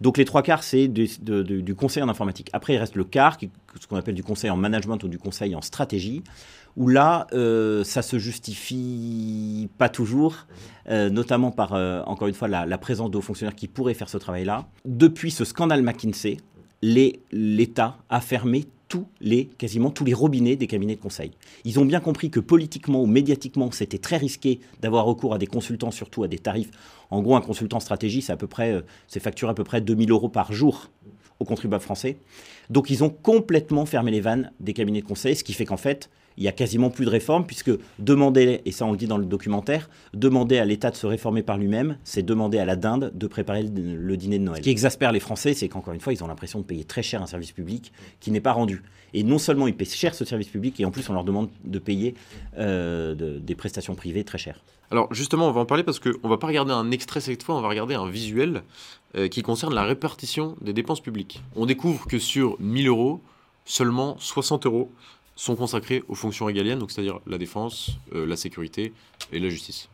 Donc, 0.00 0.18
les 0.18 0.24
trois 0.24 0.42
quarts, 0.42 0.62
c'est 0.62 0.88
du, 0.88 1.74
conseil 1.76 2.02
en 2.02 2.08
informatique. 2.08 2.48
Après, 2.52 2.74
il 2.74 2.78
reste 2.78 2.96
le 2.96 3.04
quart, 3.04 3.38
ce 3.78 3.86
qu'on 3.86 3.96
appelle 3.96 4.14
du 4.14 4.24
conseil 4.24 4.50
en 4.50 4.56
management 4.56 5.02
ou 5.04 5.08
du 5.08 5.18
conseil 5.18 5.54
en 5.54 5.60
stratégie, 5.60 6.22
où 6.76 6.88
là, 6.88 7.26
euh, 7.34 7.84
ça 7.84 8.02
se 8.02 8.18
justifie 8.18 9.68
pas 9.78 9.88
toujours, 9.88 10.46
euh, 10.88 11.10
notamment 11.10 11.52
par, 11.52 11.72
encore 12.08 12.26
une 12.26 12.34
fois, 12.34 12.48
la, 12.48 12.66
la 12.66 12.78
présence 12.78 13.10
de 13.10 13.18
hauts 13.18 13.22
fonctionnaires 13.22 13.54
qui 13.54 13.68
pourraient 13.68 13.94
faire 13.94 14.08
ce 14.08 14.18
travail-là. 14.18 14.66
Depuis 14.86 15.30
ce 15.30 15.44
scandale 15.44 15.82
McKinsey, 15.82 16.38
l'État 16.82 17.98
a 18.08 18.20
fermé 18.20 18.64
quasiment 19.58 19.90
tous 19.90 20.04
les 20.04 20.14
robinets 20.14 20.56
des 20.56 20.66
cabinets 20.66 20.96
de 20.96 21.00
conseil. 21.00 21.32
Ils 21.64 21.78
ont 21.78 21.84
bien 21.84 22.00
compris 22.00 22.30
que 22.30 22.40
politiquement 22.40 23.02
ou 23.02 23.06
médiatiquement, 23.06 23.70
c'était 23.70 23.98
très 23.98 24.16
risqué 24.16 24.60
d'avoir 24.80 25.04
recours 25.04 25.34
à 25.34 25.38
des 25.38 25.46
consultants, 25.46 25.90
surtout 25.90 26.22
à 26.22 26.28
des 26.28 26.38
tarifs. 26.38 26.70
En 27.10 27.22
gros, 27.22 27.36
un 27.36 27.40
consultant 27.40 27.80
stratégie, 27.80 28.22
c'est 28.22 28.32
à 28.32 28.36
peu 28.36 28.46
près, 28.46 28.72
euh, 28.72 28.82
c'est 29.06 29.20
facturé 29.20 29.50
à 29.50 29.54
peu 29.54 29.64
près 29.64 29.80
2000 29.80 30.10
euros 30.10 30.28
par 30.28 30.52
jour 30.52 30.90
aux 31.40 31.44
contribuables 31.44 31.82
français. 31.82 32.16
Donc, 32.70 32.90
ils 32.90 33.04
ont 33.04 33.10
complètement 33.10 33.86
fermé 33.86 34.10
les 34.10 34.20
vannes 34.20 34.52
des 34.60 34.72
cabinets 34.72 35.02
de 35.02 35.06
conseil, 35.06 35.36
ce 35.36 35.44
qui 35.44 35.52
fait 35.52 35.64
qu'en 35.64 35.76
fait, 35.76 36.08
il 36.36 36.44
y 36.44 36.48
a 36.48 36.52
quasiment 36.52 36.90
plus 36.90 37.04
de 37.04 37.10
réforme, 37.10 37.46
puisque 37.46 37.70
demander, 37.98 38.62
et 38.64 38.72
ça 38.72 38.86
on 38.86 38.92
le 38.92 38.96
dit 38.96 39.06
dans 39.06 39.18
le 39.18 39.24
documentaire, 39.24 39.88
demander 40.14 40.58
à 40.58 40.64
l'État 40.64 40.90
de 40.90 40.96
se 40.96 41.06
réformer 41.06 41.42
par 41.42 41.58
lui-même, 41.58 41.96
c'est 42.04 42.22
demander 42.22 42.58
à 42.58 42.64
la 42.64 42.76
dinde 42.76 43.12
de 43.14 43.26
préparer 43.26 43.62
le, 43.62 44.16
dîner 44.16 44.38
de 44.38 44.44
Noël. 44.44 44.58
Ce 44.58 44.62
qui 44.62 44.70
exaspère 44.70 45.12
les 45.12 45.20
Français, 45.20 45.54
c'est 45.54 45.68
qu'encore 45.68 45.94
une 45.94 46.00
fois, 46.00 46.12
ils 46.12 46.22
ont 46.22 46.28
l'impression 46.28 46.60
de 46.60 46.64
payer 46.64 46.84
très 46.84 47.02
cher 47.02 47.22
un 47.22 47.26
service 47.26 47.52
public 47.52 47.92
qui 48.20 48.30
n'est 48.30 48.40
pas 48.40 48.52
rendu. 48.52 48.82
Et 49.14 49.24
non 49.24 49.38
seulement 49.38 49.66
ils 49.66 49.76
paient 49.76 49.84
cher 49.84 50.14
ce 50.14 50.24
service 50.24 50.48
public, 50.48 50.80
et 50.80 50.84
en 50.84 50.90
plus 50.90 51.08
on 51.10 51.12
leur 51.12 51.24
demande 51.24 51.50
de 51.64 51.78
payer 51.78 52.14
euh, 52.58 53.14
des 53.14 53.54
prestations 53.54 53.94
privées 53.94 54.24
très 54.24 54.38
chères. 54.38 54.62
Alors 54.90 55.12
justement, 55.14 55.48
on 55.48 55.52
va 55.52 55.62
en 55.62 55.66
parler 55.66 55.84
parce 55.84 55.98
qu'on 55.98 56.10
ne 56.10 56.28
va 56.28 56.36
pas 56.36 56.46
regarder 56.46 56.72
un 56.72 56.90
extrait 56.90 57.20
cette 57.20 57.42
fois, 57.42 57.56
on 57.56 57.62
va 57.62 57.68
regarder 57.68 57.94
un 57.94 58.08
visuel 58.08 58.62
euh, 59.16 59.26
qui 59.28 59.40
concerne 59.40 59.74
la 59.74 59.84
répartition 59.84 60.56
des 60.60 60.74
dépenses 60.74 61.00
publiques. 61.00 61.42
On 61.56 61.64
découvre 61.64 62.06
que 62.06 62.18
sur 62.18 62.60
1000 62.60 62.88
euros, 62.88 63.22
seulement 63.64 64.16
60 64.18 64.66
euros 64.66 64.92
sont 65.36 65.56
consacrés 65.56 66.02
aux 66.08 66.14
fonctions 66.14 66.46
régaliennes, 66.46 66.82
c'est-à-dire 66.88 67.20
la 67.26 67.38
défense, 67.38 67.92
euh, 68.14 68.26
la 68.26 68.36
sécurité 68.36 68.92
et 69.32 69.40
la 69.40 69.48
justice. 69.48 69.88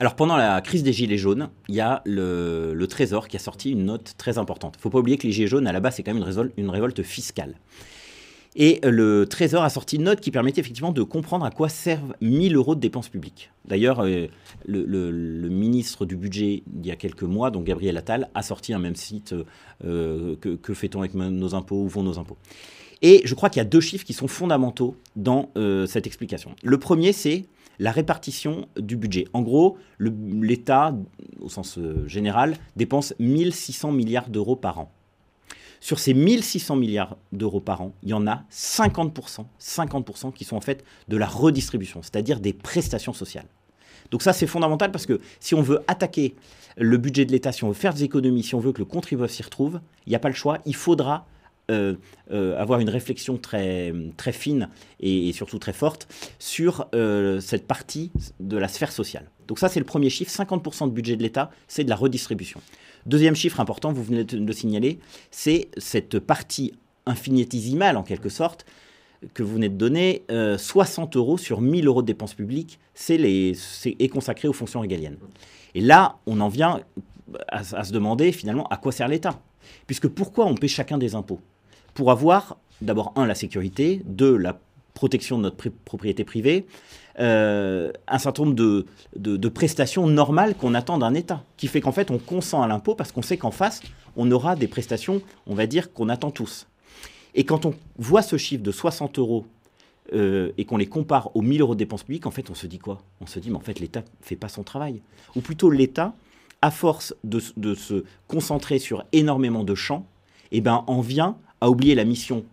Alors 0.00 0.16
pendant 0.16 0.36
la 0.36 0.60
crise 0.60 0.82
des 0.82 0.92
Gilets 0.92 1.18
jaunes, 1.18 1.50
il 1.68 1.76
y 1.76 1.80
a 1.80 2.02
le, 2.04 2.86
Trésor 2.88 3.28
qui 3.28 3.36
a 3.36 3.38
sorti 3.38 3.70
une 3.70 3.84
note 3.84 4.14
très 4.18 4.36
importante. 4.36 4.74
Il 4.76 4.78
ne 4.78 4.82
faut 4.82 4.90
pas 4.90 4.98
oublier 4.98 5.16
que 5.16 5.26
les 5.26 5.32
Gilets 5.32 5.46
jaunes, 5.46 5.66
à 5.66 5.72
la 5.72 5.78
base, 5.78 5.94
c'est 5.96 6.02
quand 6.02 6.12
même 6.12 6.50
une, 6.56 6.70
révolte, 6.70 7.02
fiscale. 7.02 7.54
Et 8.56 8.80
le 8.82 9.26
Trésor 9.26 9.62
a 9.62 9.70
sorti 9.70 9.96
une 9.96 10.02
note 10.02 10.20
qui 10.20 10.30
permettait 10.30 10.60
effectivement 10.60 10.92
de 10.92 11.02
comprendre 11.02 11.44
à 11.44 11.50
quoi 11.50 11.68
servent 11.68 12.14
1000 12.20 12.56
euros 12.56 12.74
de 12.74 12.80
dépenses 12.80 13.08
publiques. 13.08 13.50
D'ailleurs, 13.64 14.00
euh, 14.00 14.26
le, 14.66 15.48
ministre 15.48 16.04
du 16.04 16.16
Budget, 16.16 16.64
il 16.80 16.84
y 16.86 16.90
a 16.90 16.96
quelques 16.96 17.22
mois, 17.22 17.50
donc 17.50 17.64
Gabriel 17.64 17.96
Attal, 17.96 18.28
a 18.34 18.42
sorti 18.42 18.74
un 18.74 18.80
même 18.80 18.96
site 18.96 19.34
euh, 19.84 20.34
que, 20.40 20.56
que 20.56 20.74
fait-on 20.74 20.98
avec 20.98 21.14
nos 21.14 21.54
impôts 21.54 21.80
Où 21.80 21.88
vont 21.88 22.02
nos 22.02 22.18
impôts 22.18 22.38
et 23.02 23.20
je 23.24 23.34
crois 23.34 23.50
qu'il 23.50 23.60
y 23.60 23.66
a 23.66 23.68
deux 23.68 23.80
chiffres 23.80 24.04
qui 24.04 24.12
sont 24.12 24.28
fondamentaux 24.28 24.96
dans 25.16 25.50
euh, 25.56 25.86
cette 25.86 26.06
explication. 26.06 26.54
Le 26.62 26.78
premier, 26.78 27.12
c'est 27.12 27.44
la 27.78 27.90
répartition 27.90 28.68
du 28.78 28.96
budget. 28.96 29.26
En 29.32 29.42
gros, 29.42 29.76
l'État, 29.98 30.94
au 31.40 31.48
sens 31.48 31.78
euh, 31.78 32.06
général, 32.06 32.56
dépense 32.76 33.14
1600 33.18 33.92
milliards 33.92 34.28
d'euros 34.28 34.56
par 34.56 34.78
an. 34.78 34.92
Sur 35.80 35.98
ces 35.98 36.14
1600 36.14 36.76
milliards 36.76 37.16
d'euros 37.32 37.60
par 37.60 37.80
an, 37.80 37.92
il 38.04 38.10
y 38.10 38.14
en 38.14 38.28
a 38.28 38.44
50%, 38.52 39.46
50% 39.60 40.32
qui 40.32 40.44
sont 40.44 40.54
en 40.54 40.60
fait 40.60 40.84
de 41.08 41.16
la 41.16 41.26
redistribution, 41.26 42.02
c'est-à-dire 42.02 42.38
des 42.38 42.52
prestations 42.52 43.12
sociales. 43.12 43.46
Donc 44.12 44.22
ça, 44.22 44.32
c'est 44.32 44.46
fondamental 44.46 44.92
parce 44.92 45.06
que 45.06 45.20
si 45.40 45.56
on 45.56 45.62
veut 45.62 45.80
attaquer 45.88 46.36
le 46.76 46.98
budget 46.98 47.24
de 47.24 47.32
l'État, 47.32 47.50
si 47.50 47.64
on 47.64 47.68
veut 47.68 47.74
faire 47.74 47.94
des 47.94 48.04
économies, 48.04 48.44
si 48.44 48.54
on 48.54 48.60
veut 48.60 48.72
que 48.72 48.78
le 48.78 48.84
contribuable 48.84 49.32
s'y 49.32 49.42
retrouve, 49.42 49.80
il 50.06 50.10
n'y 50.10 50.16
a 50.16 50.20
pas 50.20 50.28
le 50.28 50.34
choix, 50.34 50.58
il 50.66 50.76
faudra 50.76 51.26
euh, 51.72 51.94
euh, 52.30 52.60
avoir 52.60 52.80
une 52.80 52.88
réflexion 52.88 53.38
très, 53.38 53.92
très 54.16 54.32
fine 54.32 54.68
et, 55.00 55.32
surtout 55.32 55.58
très 55.58 55.72
forte 55.72 56.06
sur 56.38 56.86
euh, 56.94 57.40
cette 57.40 57.66
partie 57.66 58.10
de 58.40 58.56
la 58.56 58.68
sphère 58.68 58.92
sociale. 58.92 59.28
Donc 59.48 59.58
ça, 59.58 59.68
c'est 59.68 59.80
le 59.80 59.86
premier 59.86 60.10
chiffre. 60.10 60.30
50% 60.30 60.86
de 60.86 60.92
budget 60.92 61.16
de 61.16 61.22
l'État, 61.22 61.50
c'est 61.68 61.84
de 61.84 61.90
la 61.90 61.96
redistribution. 61.96 62.60
Deuxième 63.06 63.34
chiffre 63.34 63.58
important, 63.60 63.92
vous 63.92 64.04
venez 64.04 64.24
de 64.24 64.38
le 64.38 64.52
signaler, 64.52 65.00
c'est 65.30 65.68
cette 65.76 66.18
partie 66.20 66.72
infinitésimale, 67.06 67.96
en 67.96 68.04
quelque 68.04 68.28
sorte, 68.28 68.64
que 69.34 69.42
vous 69.42 69.54
venez 69.54 69.68
de 69.68 69.76
donner, 69.76 70.22
euh, 70.30 70.58
60 70.58 71.16
euros 71.16 71.38
sur 71.38 71.60
1000 71.60 71.86
euros 71.86 72.02
de 72.02 72.06
dépenses 72.06 72.34
publiques, 72.34 72.78
c'est- 72.94 73.20
est 73.20 74.08
consacré 74.08 74.48
aux 74.48 74.52
fonctions 74.52 74.80
régaliennes. 74.80 75.18
Et 75.74 75.80
là, 75.80 76.16
on 76.26 76.40
en 76.40 76.48
vient 76.48 76.80
à, 77.48 77.58
à 77.58 77.84
se 77.84 77.92
demander 77.92 78.30
finalement 78.32 78.66
à 78.68 78.76
quoi 78.76 78.92
sert 78.92 79.08
l'État? 79.08 79.40
Puisque 79.86 80.08
pourquoi 80.08 80.46
on 80.46 80.54
paie 80.54 80.68
chacun 80.68 80.98
des 80.98 81.14
impôts? 81.14 81.40
Pour 81.94 82.10
avoir 82.10 82.56
d'abord, 82.80 83.12
un, 83.16 83.26
la 83.26 83.34
sécurité, 83.34 84.02
deux, 84.04 84.36
la 84.36 84.58
protection 84.94 85.38
de 85.38 85.42
notre 85.44 85.56
pri- 85.56 85.72
propriété 85.84 86.24
privée, 86.24 86.66
euh, 87.18 87.92
un 88.08 88.18
certain 88.18 88.44
nombre 88.44 88.54
de, 88.56 89.48
prestations 89.48 90.06
normales 90.06 90.54
qu'on 90.54 90.74
attend 90.74 90.98
d'un 90.98 91.14
État, 91.14 91.44
qui 91.56 91.66
fait 91.68 91.80
qu'en 91.80 91.92
fait 91.92 92.10
on 92.10 92.18
consent 92.18 92.62
à 92.62 92.66
l'impôt 92.66 92.94
parce 92.94 93.12
qu'on 93.12 93.22
sait 93.22 93.36
qu'en 93.36 93.50
face, 93.50 93.80
on 94.16 94.30
aura 94.30 94.56
des 94.56 94.68
prestations, 94.68 95.22
on 95.46 95.54
va 95.54 95.66
dire, 95.66 95.92
qu'on 95.92 96.08
attend 96.08 96.30
tous. 96.30 96.66
Et 97.34 97.44
quand 97.44 97.64
on 97.66 97.74
voit 97.96 98.22
ce 98.22 98.36
chiffre 98.36 98.62
de 98.62 98.72
60 98.72 99.18
euros 99.18 99.46
euh, 100.12 100.52
et 100.58 100.64
qu'on 100.66 100.76
les 100.76 100.86
compare 100.86 101.34
aux 101.34 101.42
1000 101.42 101.60
euros 101.62 101.74
de 101.74 101.78
dépenses 101.78 102.02
publiques, 102.02 102.26
en 102.26 102.30
fait, 102.30 102.50
on 102.50 102.54
se 102.54 102.66
dit 102.66 102.78
quoi? 102.78 103.00
On 103.22 103.26
se 103.26 103.38
dit, 103.38 103.48
mais 103.50 103.56
en 103.56 103.60
fait, 103.60 103.80
l'État 103.80 104.00
ne 104.00 104.06
fait 104.20 104.36
pas 104.36 104.48
son 104.48 104.62
travail. 104.62 105.00
Ou 105.34 105.40
plutôt, 105.40 105.70
l'État, 105.70 106.12
à 106.60 106.70
force 106.70 107.14
de, 107.24 107.40
de 107.56 107.74
se 107.74 108.04
concentrer 108.28 108.78
sur 108.78 109.04
énormément 109.12 109.64
de 109.64 109.74
champs, 109.74 110.06
eh 110.52 110.60
ben, 110.60 110.84
en 110.86 111.00
vient 111.00 111.36
à 111.60 111.68
oublier 111.70 111.94
la 111.94 112.04
mission 112.04 112.44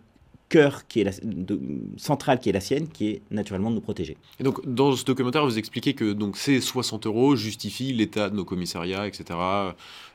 cœur 0.48 0.86
qui 0.88 1.00
est 1.00 1.04
la, 1.04 1.12
de- 1.22 1.60
centrale 1.96 2.40
qui 2.40 2.48
est 2.48 2.52
la 2.52 2.60
sienne, 2.60 2.88
qui 2.88 3.08
est 3.08 3.22
naturellement 3.30 3.70
de 3.70 3.76
nous 3.76 3.80
protéger. 3.80 4.16
Et 4.40 4.42
donc, 4.42 4.66
dans 4.66 4.96
ce 4.96 5.04
documentaire, 5.04 5.44
vous 5.44 5.58
expliquez 5.58 5.94
que 5.94 6.12
donc, 6.12 6.36
ces 6.36 6.60
60 6.60 7.06
euros 7.06 7.36
justifient 7.36 7.92
l'état 7.92 8.30
de 8.30 8.34
nos 8.34 8.44
commissariats, 8.44 9.06
etc., 9.06 9.24
euh, 9.30 9.72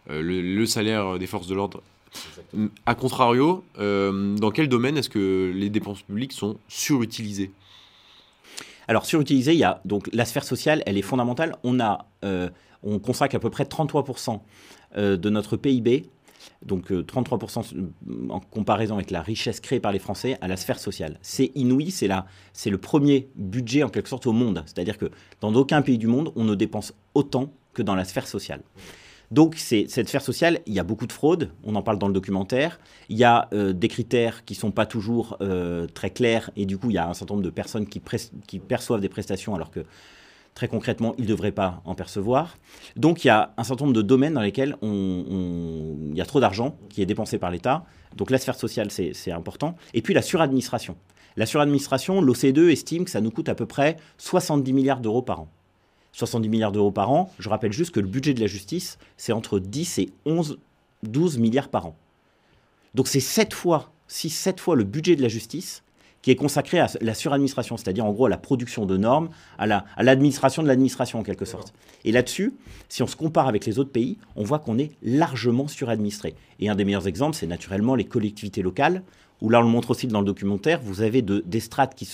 le, 0.10 0.42
le 0.42 0.66
salaire 0.66 1.18
des 1.18 1.28
forces 1.28 1.48
de 1.48 1.56
l'ordre. 1.56 1.82
A 2.86 2.96
contrario, 2.96 3.64
euh, 3.80 4.36
dans 4.36 4.52
quel 4.52 4.68
domaine 4.70 4.98
est-ce 4.98 5.10
que 5.10 5.52
les 5.56 5.70
dépenses 5.70 6.02
publiques 6.02 6.34
sont 6.34 6.58
surutilisées? 6.68 7.52
Alors, 8.88 9.06
surutilisé, 9.06 9.54
il 9.54 9.60
y 9.60 9.64
a 9.64 9.82
donc 9.86 10.10
la 10.14 10.26
sphère 10.26 10.44
sociale, 10.44 10.84
elle 10.86 10.98
est 10.98 11.02
fondamentale. 11.02 11.56
On, 11.64 11.80
a, 11.80 12.06
euh, 12.24 12.50
on 12.84 13.00
consacre 13.00 13.36
à 13.36 13.40
peu 13.40 13.50
près 13.50 13.64
33% 13.64 14.40
euh, 14.98 15.18
de 15.18 15.30
notre 15.30 15.58
PIB, 15.58 16.06
donc 16.66 16.92
euh, 16.92 17.04
33% 17.04 17.90
en 18.30 18.40
comparaison 18.40 18.96
avec 18.96 19.12
la 19.12 19.22
richesse 19.22 19.60
créée 19.60 19.80
par 19.80 19.92
les 19.92 20.00
Français, 20.00 20.38
à 20.42 20.48
la 20.48 20.58
sphère 20.58 20.80
sociale. 20.80 21.18
C'est 21.22 21.52
inouï, 21.56 21.92
c'est 21.92 22.10
c'est 22.54 22.70
le 22.70 22.78
premier 22.78 23.30
budget 23.36 23.84
en 23.84 23.90
quelque 23.90 24.10
sorte 24.10 24.28
au 24.28 24.32
monde. 24.32 24.64
C'est-à-dire 24.66 24.98
que 24.98 25.10
dans 25.42 25.54
aucun 25.54 25.82
pays 25.82 25.98
du 25.98 26.08
monde, 26.08 26.32
on 26.36 26.44
ne 26.44 26.56
dépense 26.56 26.94
autant 27.14 27.52
que 27.74 27.82
dans 27.82 27.96
la 27.96 28.06
sphère 28.06 28.28
sociale. 28.28 28.62
Donc, 29.32 29.56
cette 29.58 30.08
sphère 30.08 30.22
sociale, 30.22 30.60
il 30.68 30.74
y 30.74 30.80
a 30.80 30.84
beaucoup 30.84 31.08
de 31.08 31.12
fraude, 31.12 31.52
on 31.64 31.76
en 31.76 31.82
parle 31.82 31.98
dans 31.98 32.08
le 32.08 32.14
documentaire. 32.14 32.80
Il 33.10 33.18
y 33.18 33.24
a 33.24 33.50
euh, 33.54 33.74
des 33.74 33.88
critères 33.88 34.46
qui 34.46 34.54
ne 34.54 34.60
sont 34.60 34.72
pas 34.72 34.86
toujours 34.86 35.38
euh, 35.42 35.88
très 35.88 36.12
clairs, 36.12 36.52
et 36.56 36.66
du 36.66 36.78
coup, 36.78 36.92
il 36.92 36.94
y 36.94 37.00
a 37.00 37.10
un 37.10 37.14
certain 37.14 37.34
nombre 37.34 37.46
de 37.46 37.50
personnes 37.50 37.88
qui 37.88 38.60
perçoivent 38.60 39.02
des 39.02 39.10
prestations 39.10 39.56
alors 39.56 39.72
que 39.72 39.82
très 40.56 40.68
concrètement, 40.68 41.14
ils 41.18 41.26
ne 41.26 41.30
devraient 41.30 41.52
pas 41.52 41.82
en 41.86 41.94
percevoir. 41.94 42.58
Donc, 42.96 43.24
il 43.24 43.28
y 43.28 43.30
a 43.30 43.54
un 43.58 43.64
certain 43.64 43.86
nombre 43.86 43.96
de 43.96 44.02
domaines 44.02 44.34
dans 44.34 44.42
lesquels 44.42 44.78
il 44.82 46.14
y 46.16 46.22
a 46.22 46.26
trop 46.26 46.40
d'argent 46.40 46.78
qui 46.90 47.02
est 47.02 47.06
dépensé 47.06 47.38
par 47.38 47.52
l'État. 47.52 47.86
Donc, 48.16 48.32
la 48.32 48.38
sphère 48.38 48.56
sociale, 48.56 48.90
c'est 48.90 49.32
important. 49.32 49.76
Et 49.94 50.02
puis, 50.02 50.14
la 50.14 50.22
suradministration. 50.22 50.96
La 51.36 51.46
suradministration, 51.46 52.22
l'OCDE 52.22 52.70
estime 52.70 53.04
que 53.04 53.12
ça 53.12 53.20
nous 53.20 53.32
coûte 53.32 53.50
à 53.50 53.56
peu 53.56 53.66
près 53.66 53.98
70 54.18 54.72
milliards 54.72 55.02
d'euros 55.02 55.22
par 55.22 55.42
an. 55.42 55.50
70 56.14 56.48
milliards 56.48 56.72
d'euros 56.72 56.92
par 56.92 57.12
an. 57.12 57.30
Je 57.40 57.50
rappelle 57.50 57.74
juste 57.74 57.92
que 57.92 58.00
le 58.00 58.08
budget 58.08 58.34
de 58.34 58.40
la 58.40 58.48
justice, 58.48 58.98
c'est 59.18 59.34
entre 59.34 59.60
10 59.60 60.00
et 60.00 60.14
11, 60.26 60.58
12 61.04 61.38
milliards 61.40 61.68
par 61.68 61.88
an. 61.88 61.98
Donc 62.94 63.10
c'est 63.10 63.20
7 63.20 63.54
fois, 63.54 63.92
6, 64.08 64.30
7 64.30 64.62
fois 64.62 64.78
le 64.78 64.86
budget 64.86 65.18
de 65.18 65.22
la 65.22 65.28
justice 65.28 65.84
qui 66.26 66.32
est 66.32 66.36
consacré 66.36 66.80
à 66.80 66.88
la 67.02 67.14
suradministration, 67.14 67.78
c'est-à-dire 67.78 68.04
en 68.04 68.12
gros 68.12 68.26
à 68.26 68.30
la 68.30 68.38
production 68.40 68.88
de 68.88 68.98
normes, 68.98 69.30
à 69.60 69.68
la- 69.68 69.86
l'administration 70.00 70.64
de 70.64 70.68
l'administration 70.68 71.20
en 71.20 71.24
quelque 71.24 71.46
sorte. 71.46 71.72
Et 72.04 72.12
là-dessus, 72.12 72.56
si 72.90 73.04
on 73.04 73.08
se 73.08 73.16
compare 73.16 73.48
avec 73.48 73.68
les 73.68 73.78
autres 73.78 73.92
pays, 73.92 74.18
on 74.36 74.44
voit 74.44 74.58
qu'on 74.58 74.80
est 74.80 74.90
largement 75.04 75.68
suradministré. 75.68 76.34
Et 76.60 76.68
un 76.68 76.74
des 76.74 76.84
meilleurs 76.84 77.08
exemples, 77.08 77.36
c'est 77.36 77.46
naturellement 77.46 77.94
les 77.94 78.06
collectivités 78.06 78.64
locales, 78.64 79.04
où 79.40 79.52
là 79.52 79.60
on 79.60 79.62
le 79.62 79.70
montre 79.70 79.92
aussi 79.92 80.08
dans 80.08 80.20
le 80.22 80.26
documentaire, 80.26 80.80
vous 80.82 81.02
avez 81.02 81.22
de- 81.22 81.44
des 81.46 81.60
strates 81.60 81.94
qui 81.94 82.10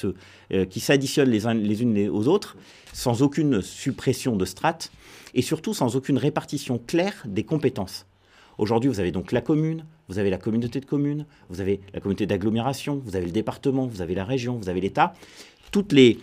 euh, 0.52 0.66
s'additionnent 0.76 1.30
les, 1.30 1.40
les 1.54 1.82
unes 1.82 2.10
aux 2.10 2.28
autres, 2.28 2.58
sans 2.92 3.22
aucune 3.22 3.62
suppression 3.62 4.36
de 4.36 4.44
strates, 4.44 4.92
et 5.36 5.42
surtout 5.42 5.74
sans 5.74 5.96
aucune 5.96 6.18
répartition 6.18 6.82
claire 6.86 7.24
des 7.26 7.46
compétences. 7.46 8.06
Aujourd'hui, 8.62 8.92
vous 8.92 9.00
avez 9.00 9.12
donc 9.12 9.32
la 9.32 9.42
commune, 9.42 9.86
vous 10.08 10.20
avez 10.20 10.30
la 10.30 10.38
communauté 10.38 10.80
de 10.80 10.86
communes, 10.86 11.26
vous 11.50 11.62
avez 11.62 11.82
la 11.96 12.00
communauté 12.00 12.28
d'agglomération, 12.28 13.02
vous 13.04 13.16
avez 13.16 13.26
le 13.26 13.32
département, 13.32 13.88
vous 13.88 14.04
avez 14.04 14.14
la 14.14 14.24
région, 14.24 14.56
vous 14.56 14.70
avez 14.70 14.80
l'État. 14.80 15.14
Toutes 15.72 15.92
les, 15.92 16.20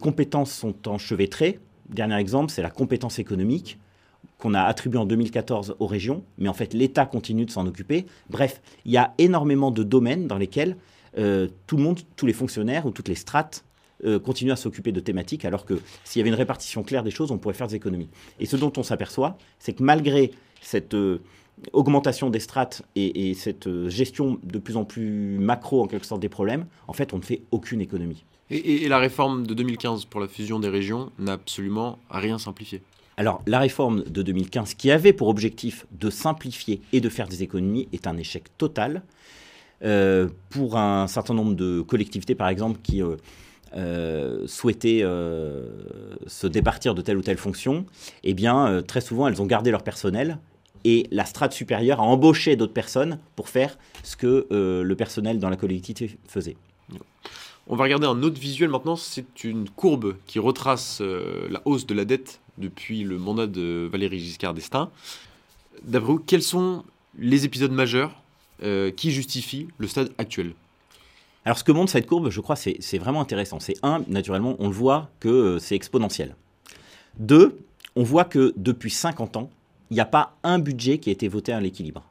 compétences 0.00 0.50
sont 0.50 0.88
enchevêtrées. 0.88 1.58
Dernier 1.90 2.16
exemple, 2.16 2.50
c'est 2.50 2.62
la 2.62 2.70
compétence 2.70 3.18
économique 3.18 3.78
qu'on 4.38 4.54
a 4.54 4.62
attribuée 4.62 4.98
en 4.98 5.04
2014 5.04 5.76
aux 5.78 5.86
régions, 5.86 6.24
mais 6.38 6.48
en 6.48 6.54
fait 6.54 6.72
l'État 6.72 7.04
continue 7.04 7.44
de 7.44 7.50
s'en 7.50 7.66
occuper. 7.66 8.06
Bref, 8.30 8.62
il 8.86 8.92
y 8.92 8.96
a 8.96 9.12
énormément 9.18 9.70
de 9.70 9.82
domaines 9.82 10.28
dans 10.28 10.38
lesquels 10.38 10.78
euh, 11.18 11.48
tout 11.66 11.76
le 11.76 11.82
monde, 11.82 12.00
tous 12.16 12.24
les 12.24 12.32
fonctionnaires 12.32 12.86
ou 12.86 12.92
toutes 12.92 13.08
les 13.08 13.14
strates 13.14 13.62
euh, 14.04 14.18
continuent 14.18 14.52
à 14.52 14.56
s'occuper 14.56 14.90
de 14.90 15.00
thématiques, 15.00 15.44
alors 15.44 15.66
que 15.66 15.74
s'il 16.04 16.20
y 16.20 16.22
avait 16.22 16.30
une 16.30 16.34
répartition 16.34 16.82
claire 16.82 17.02
des 17.02 17.10
choses, 17.10 17.30
on 17.30 17.36
pourrait 17.36 17.52
faire 17.52 17.68
des 17.68 17.76
économies. 17.76 18.08
Et 18.40 18.46
ce 18.46 18.56
dont 18.56 18.72
on 18.78 18.82
s'aperçoit, 18.82 19.36
c'est 19.58 19.74
que 19.74 19.82
malgré 19.82 20.30
cette 20.62 20.94
euh, 20.94 21.20
augmentation 21.72 22.30
des 22.30 22.40
strates 22.40 22.82
et, 22.96 23.30
et 23.30 23.34
cette 23.34 23.66
euh, 23.66 23.88
gestion 23.88 24.38
de 24.42 24.58
plus 24.58 24.76
en 24.76 24.84
plus 24.84 25.38
macro, 25.38 25.82
en 25.82 25.86
quelque 25.86 26.06
sorte, 26.06 26.20
des 26.20 26.28
problèmes, 26.28 26.66
en 26.88 26.92
fait, 26.92 27.12
on 27.12 27.18
ne 27.18 27.22
fait 27.22 27.42
aucune 27.50 27.80
économie. 27.80 28.24
et, 28.50 28.56
et- 28.56 28.84
et 28.84 28.88
la 28.88 28.98
réforme 28.98 29.46
de 29.46 29.54
2015 29.54 30.04
pour 30.06 30.20
la 30.20 30.28
fusion 30.28 30.60
des 30.60 30.68
régions 30.68 31.10
n'a 31.18 31.32
absolument 31.34 31.98
rien 32.10 32.38
simplifié. 32.38 32.82
Alors, 33.16 33.42
la 33.46 33.58
réforme 33.60 34.04
de 34.04 34.22
2015, 34.22 34.74
qui 34.74 34.90
avait 34.90 35.12
pour 35.12 35.28
objectif 35.28 35.86
de 35.92 36.08
simplifier 36.10 36.80
et 36.92 37.00
de 37.00 37.08
faire 37.08 37.28
des 37.28 37.42
économies, 37.42 37.86
est 37.92 38.06
un 38.06 38.16
échec 38.16 38.44
total. 38.58 39.02
Euh, 39.84 40.28
pour 40.48 40.76
un 40.78 41.06
certain 41.08 41.34
nombre 41.34 41.54
de 41.54 41.80
collectivités, 41.82 42.34
par 42.34 42.48
exemple, 42.48 42.78
qui 42.82 43.02
euh, 43.02 43.16
euh, 43.76 44.46
souhaitaient 44.46 45.00
euh, 45.02 45.66
se 46.26 46.46
départir 46.46 46.94
de 46.94 47.02
telle 47.02 47.16
ou 47.16 47.22
telle 47.22 47.36
fonction, 47.38 47.84
eh 48.22 48.32
bien, 48.34 48.66
euh, 48.68 48.80
très 48.82 49.00
souvent, 49.00 49.26
elles 49.28 49.40
ont 49.42 49.46
gardé 49.46 49.70
leur 49.70 49.82
personnel 49.82 50.38
et 50.84 51.06
la 51.10 51.24
strate 51.24 51.52
supérieure 51.52 52.00
a 52.00 52.04
embauché 52.04 52.56
d'autres 52.56 52.72
personnes 52.72 53.18
pour 53.36 53.48
faire 53.48 53.78
ce 54.02 54.16
que 54.16 54.46
euh, 54.50 54.82
le 54.82 54.96
personnel 54.96 55.38
dans 55.38 55.50
la 55.50 55.56
collectivité 55.56 56.16
faisait. 56.26 56.56
On 57.68 57.76
va 57.76 57.84
regarder 57.84 58.06
un 58.06 58.22
autre 58.22 58.40
visuel 58.40 58.70
maintenant, 58.70 58.96
c'est 58.96 59.44
une 59.44 59.68
courbe 59.68 60.16
qui 60.26 60.38
retrace 60.38 60.98
euh, 61.00 61.46
la 61.48 61.62
hausse 61.64 61.86
de 61.86 61.94
la 61.94 62.04
dette 62.04 62.40
depuis 62.58 63.04
le 63.04 63.18
mandat 63.18 63.46
de 63.46 63.88
Valéry 63.90 64.18
Giscard 64.18 64.54
d'Estaing. 64.54 64.90
D'après 65.84 66.06
vous, 66.06 66.18
quels 66.18 66.42
sont 66.42 66.84
les 67.16 67.44
épisodes 67.44 67.70
majeurs 67.70 68.20
euh, 68.62 68.90
qui 68.90 69.12
justifient 69.12 69.68
le 69.78 69.86
stade 69.86 70.10
actuel? 70.18 70.54
Alors, 71.44 71.58
ce 71.58 71.64
que 71.64 71.72
montre 71.72 71.90
cette 71.90 72.06
courbe, 72.06 72.30
je 72.30 72.40
crois, 72.40 72.56
c'est 72.56 72.98
vraiment 72.98 73.20
intéressant. 73.20 73.58
C'est 73.58 73.74
un, 73.82 74.04
naturellement, 74.06 74.54
on 74.60 74.68
le 74.68 74.74
voit 74.74 75.10
que 75.18 75.58
c'est 75.58 75.74
exponentiel. 75.74 76.36
Deux, 77.18 77.58
on 77.96 78.04
voit 78.04 78.24
que 78.24 78.52
depuis 78.56 78.90
50 78.90 79.36
ans, 79.36 79.50
il 79.92 79.96
n'y 79.96 80.00
a 80.00 80.06
pas 80.06 80.38
un 80.42 80.58
budget 80.58 80.96
qui 80.96 81.10
a 81.10 81.12
été 81.12 81.28
voté 81.28 81.52
à 81.52 81.60
l'équilibre. 81.60 82.10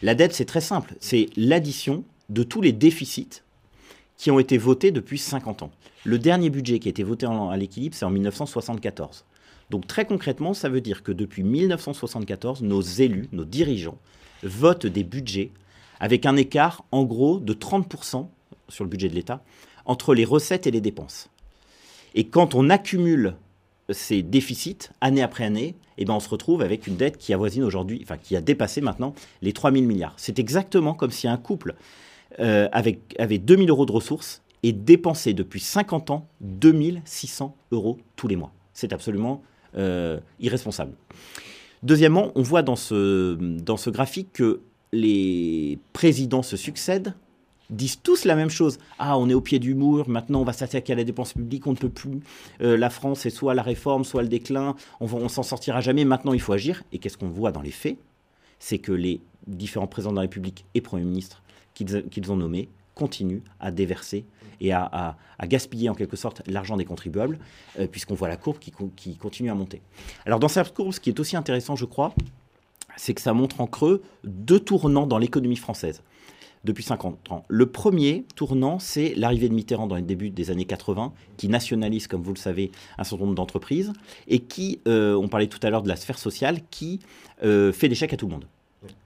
La 0.00 0.14
dette, 0.14 0.32
c'est 0.32 0.46
très 0.46 0.62
simple. 0.62 0.94
C'est 0.98 1.26
l'addition 1.36 2.04
de 2.30 2.42
tous 2.42 2.62
les 2.62 2.72
déficits 2.72 3.42
qui 4.16 4.30
ont 4.30 4.38
été 4.38 4.56
votés 4.56 4.92
depuis 4.92 5.18
50 5.18 5.62
ans. 5.62 5.70
Le 6.04 6.18
dernier 6.18 6.48
budget 6.48 6.78
qui 6.78 6.88
a 6.88 6.90
été 6.90 7.02
voté 7.02 7.26
à 7.26 7.56
l'équilibre, 7.58 7.94
c'est 7.94 8.06
en 8.06 8.10
1974. 8.10 9.26
Donc 9.68 9.86
très 9.86 10.06
concrètement, 10.06 10.54
ça 10.54 10.70
veut 10.70 10.80
dire 10.80 11.02
que 11.02 11.12
depuis 11.12 11.42
1974, 11.42 12.62
nos 12.62 12.80
élus, 12.80 13.28
nos 13.32 13.44
dirigeants, 13.44 13.98
votent 14.42 14.86
des 14.86 15.04
budgets 15.04 15.50
avec 16.00 16.24
un 16.24 16.36
écart 16.36 16.86
en 16.92 17.04
gros 17.04 17.40
de 17.40 17.52
30% 17.52 18.26
sur 18.70 18.84
le 18.84 18.88
budget 18.88 19.10
de 19.10 19.14
l'État 19.14 19.44
entre 19.84 20.14
les 20.14 20.24
recettes 20.24 20.66
et 20.66 20.70
les 20.70 20.80
dépenses. 20.80 21.28
Et 22.14 22.26
quand 22.26 22.54
on 22.54 22.70
accumule 22.70 23.34
ces 23.90 24.22
déficits 24.22 24.90
année 25.00 25.22
après 25.22 25.44
année, 25.44 25.74
eh 25.96 26.04
ben 26.04 26.14
on 26.14 26.20
se 26.20 26.28
retrouve 26.28 26.62
avec 26.62 26.86
une 26.86 26.96
dette 26.96 27.16
qui 27.16 27.32
avoisine 27.32 27.64
aujourd'hui, 27.64 28.00
enfin 28.02 28.16
qui 28.16 28.36
a 28.36 28.40
dépassé 28.40 28.80
maintenant 28.80 29.14
les 29.42 29.52
3 29.52 29.72
000 29.72 29.84
milliards. 29.84 30.14
C'est 30.16 30.38
exactement 30.38 30.94
comme 30.94 31.10
si 31.10 31.26
un 31.26 31.36
couple 31.36 31.74
euh, 32.40 32.68
avait 32.72 33.38
2 33.38 33.56
000 33.56 33.68
euros 33.68 33.86
de 33.86 33.92
ressources 33.92 34.42
et 34.62 34.72
dépensait 34.72 35.34
depuis 35.34 35.60
50 35.60 36.10
ans 36.10 36.28
2 36.40 36.98
600 37.04 37.56
euros 37.72 37.98
tous 38.16 38.28
les 38.28 38.36
mois. 38.36 38.52
C'est 38.74 38.92
absolument 38.92 39.42
euh, 39.76 40.18
irresponsable. 40.40 40.92
Deuxièmement, 41.82 42.32
on 42.34 42.42
voit 42.42 42.62
dans 42.62 42.76
ce, 42.76 43.34
dans 43.34 43.76
ce 43.76 43.90
graphique 43.90 44.32
que 44.32 44.60
les 44.92 45.78
présidents 45.92 46.42
se 46.42 46.56
succèdent, 46.56 47.14
disent 47.70 48.00
tous 48.02 48.24
la 48.24 48.34
même 48.34 48.50
chose. 48.50 48.78
Ah, 48.98 49.18
on 49.18 49.28
est 49.28 49.34
au 49.34 49.40
pied 49.40 49.58
du 49.58 49.74
mur, 49.74 50.08
maintenant 50.08 50.40
on 50.40 50.44
va 50.44 50.52
s'attaquer 50.52 50.92
à 50.92 50.96
la 50.96 51.04
dépense 51.04 51.32
publique, 51.32 51.66
on 51.66 51.72
ne 51.72 51.76
peut 51.76 51.88
plus. 51.88 52.20
Euh, 52.60 52.76
la 52.76 52.90
France 52.90 53.26
est 53.26 53.30
soit 53.30 53.54
la 53.54 53.62
réforme, 53.62 54.04
soit 54.04 54.22
le 54.22 54.28
déclin, 54.28 54.74
on, 55.00 55.06
va- 55.06 55.18
on 55.18 55.28
s'en 55.28 55.42
sortira 55.42 55.80
jamais, 55.80 56.04
maintenant 56.04 56.32
il 56.32 56.40
faut 56.40 56.52
agir. 56.52 56.82
Et 56.92 56.98
qu'est-ce 56.98 57.18
qu'on 57.18 57.28
voit 57.28 57.52
dans 57.52 57.62
les 57.62 57.70
faits? 57.70 57.98
C'est 58.58 58.78
que 58.78 58.92
les 58.92 59.20
différents 59.46 59.86
présidents 59.86 60.12
de 60.12 60.16
la 60.16 60.22
République 60.22 60.64
et 60.74 60.80
premiers 60.80 61.04
ministres 61.04 61.42
qu'ils 61.74 62.32
ont 62.32 62.36
nommés 62.36 62.68
continuent 62.94 63.42
à 63.60 63.70
déverser 63.70 64.24
et 64.60 64.72
à, 64.72 65.16
gaspiller 65.44 65.88
en 65.88 65.94
quelque 65.94 66.16
sorte 66.16 66.42
l'argent 66.48 66.76
des 66.76 66.84
contribuables, 66.84 67.38
euh, 67.78 67.86
puisqu'on 67.86 68.14
voit 68.16 68.26
la 68.26 68.36
courbe 68.36 68.58
qui, 68.58 68.72
qui 68.96 69.16
continue 69.16 69.50
à 69.50 69.54
monter. 69.54 69.80
Alors 70.26 70.40
dans 70.40 70.48
cette 70.48 70.74
courbe, 70.74 70.90
ce 70.90 70.98
qui 70.98 71.10
est 71.10 71.20
aussi 71.20 71.36
intéressant, 71.36 71.76
je 71.76 71.84
crois, 71.84 72.12
c'est 72.96 73.14
que 73.14 73.20
ça 73.20 73.32
montre 73.32 73.60
en 73.60 73.68
creux 73.68 74.02
deux 74.24 74.58
tournants 74.58 75.06
dans 75.06 75.18
l'économie 75.18 75.54
française 75.54 76.02
depuis 76.64 76.84
50 76.84 77.30
ans. 77.30 77.44
Le 77.48 77.66
premier 77.66 78.24
tournant, 78.34 78.78
c'est 78.78 79.14
l'arrivée 79.14 79.48
de 79.48 79.54
Mitterrand 79.54 79.86
dans 79.86 79.96
les 79.96 80.02
débuts 80.02 80.30
des 80.30 80.50
années 80.50 80.64
80, 80.64 81.12
qui 81.36 81.48
nationalise, 81.48 82.06
comme 82.06 82.22
vous 82.22 82.32
le 82.32 82.38
savez, 82.38 82.70
un 82.98 83.04
certain 83.04 83.24
nombre 83.24 83.36
d'entreprises, 83.36 83.92
et 84.26 84.40
qui, 84.40 84.80
euh, 84.88 85.14
on 85.14 85.28
parlait 85.28 85.46
tout 85.46 85.60
à 85.62 85.70
l'heure 85.70 85.82
de 85.82 85.88
la 85.88 85.96
sphère 85.96 86.18
sociale, 86.18 86.60
qui 86.70 87.00
euh, 87.44 87.72
fait 87.72 87.88
des 87.88 87.94
chèques 87.94 88.12
à 88.12 88.16
tout 88.16 88.26
le 88.26 88.32
monde. 88.32 88.46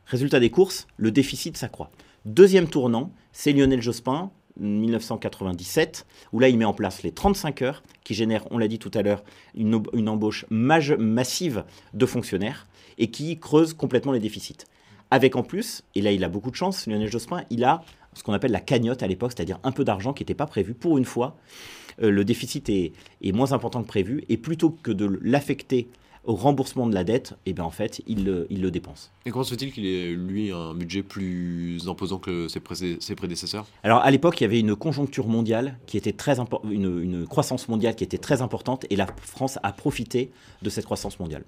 Résultat 0.06 0.40
des 0.40 0.50
courses, 0.50 0.86
le 0.96 1.10
déficit 1.10 1.56
s'accroît. 1.56 1.90
Deuxième 2.24 2.68
tournant, 2.68 3.10
c'est 3.32 3.52
Lionel 3.52 3.80
Jospin, 3.80 4.30
1997, 4.58 6.06
où 6.32 6.38
là 6.38 6.48
il 6.48 6.58
met 6.58 6.64
en 6.64 6.74
place 6.74 7.02
les 7.02 7.12
35 7.12 7.62
heures, 7.62 7.82
qui 8.04 8.14
génèrent, 8.14 8.44
on 8.50 8.58
l'a 8.58 8.68
dit 8.68 8.78
tout 8.78 8.90
à 8.94 9.02
l'heure, 9.02 9.24
une, 9.54 9.82
une 9.94 10.08
embauche 10.08 10.44
massive 10.50 11.64
de 11.94 12.06
fonctionnaires, 12.06 12.66
et 12.98 13.10
qui 13.10 13.38
creuse 13.38 13.72
complètement 13.72 14.12
les 14.12 14.20
déficits. 14.20 14.58
Avec 15.12 15.36
en 15.36 15.42
plus, 15.42 15.82
et 15.94 16.00
là 16.00 16.10
il 16.10 16.24
a 16.24 16.30
beaucoup 16.30 16.50
de 16.50 16.56
chance, 16.56 16.86
Lionel 16.86 17.10
Jospin, 17.10 17.44
il 17.50 17.64
a 17.64 17.84
ce 18.14 18.22
qu'on 18.22 18.32
appelle 18.32 18.50
la 18.50 18.60
cagnotte 18.60 19.02
à 19.02 19.06
l'époque, 19.06 19.32
c'est-à-dire 19.36 19.58
un 19.62 19.70
peu 19.70 19.84
d'argent 19.84 20.14
qui 20.14 20.22
n'était 20.22 20.32
pas 20.32 20.46
prévu. 20.46 20.72
Pour 20.72 20.96
une 20.96 21.04
fois, 21.04 21.36
euh, 22.02 22.10
le 22.10 22.24
déficit 22.24 22.70
est, 22.70 22.92
est 23.22 23.32
moins 23.32 23.52
important 23.52 23.82
que 23.82 23.88
prévu, 23.88 24.24
et 24.30 24.38
plutôt 24.38 24.70
que 24.70 24.90
de 24.90 25.18
l'affecter 25.20 25.88
au 26.24 26.34
remboursement 26.34 26.86
de 26.86 26.94
la 26.94 27.04
dette, 27.04 27.34
eh 27.44 27.52
bien 27.52 27.64
en 27.64 27.70
fait, 27.70 28.00
il, 28.06 28.24
le- 28.24 28.46
il 28.48 28.62
le 28.62 28.70
dépense. 28.70 29.10
Et 29.26 29.30
comment 29.30 29.44
se 29.44 29.52
fait-il 29.54 29.70
qu'il 29.70 29.84
ait, 29.84 30.12
lui, 30.14 30.50
un 30.50 30.72
budget 30.72 31.02
plus 31.02 31.86
imposant 31.88 32.18
que 32.18 32.48
ses, 32.48 32.60
pré- 32.60 32.96
ses 32.98 33.14
prédécesseurs? 33.14 33.66
Alors 33.82 33.98
à 33.98 34.10
l'époque, 34.10 34.40
il 34.40 34.44
y 34.44 34.46
avait 34.46 34.60
une 34.60 34.76
conjoncture 34.76 35.26
mondiale 35.26 35.78
qui 35.84 35.98
était 35.98 36.12
très 36.14 36.38
une, 36.64 37.02
une 37.02 37.26
croissance 37.26 37.68
mondiale 37.68 37.96
qui 37.96 38.04
était 38.04 38.16
très 38.18 38.40
importante, 38.40 38.86
et 38.88 38.96
la 38.96 39.08
France 39.20 39.58
a 39.62 39.72
profité 39.72 40.30
de 40.62 40.70
cette 40.70 40.86
croissance 40.86 41.18
mondiale. 41.20 41.44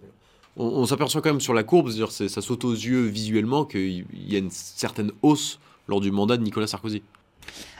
On, 0.57 0.87
s'aperçoit 0.87 1.21
quand 1.21 1.31
même 1.31 1.41
sur 1.41 1.55
la 1.55 1.65
courbe, 1.65 1.89
c'est-à-dire 1.89 2.13
c'est- 2.13 2.29
ça 2.29 2.41
saute 2.41 2.65
aux 2.65 2.73
yeux 2.73 3.07
visuellement 3.07 3.65
qu'il 3.65 4.05
y 4.15 4.37
a 4.37 4.39
une 4.39 4.51
certaine 4.51 5.11
hausse 5.23 5.59
lors 5.89 6.01
du 6.01 6.11
mandat 6.11 6.37
de 6.37 6.43
Nicolas 6.43 6.67
Sarkozy. 6.67 7.03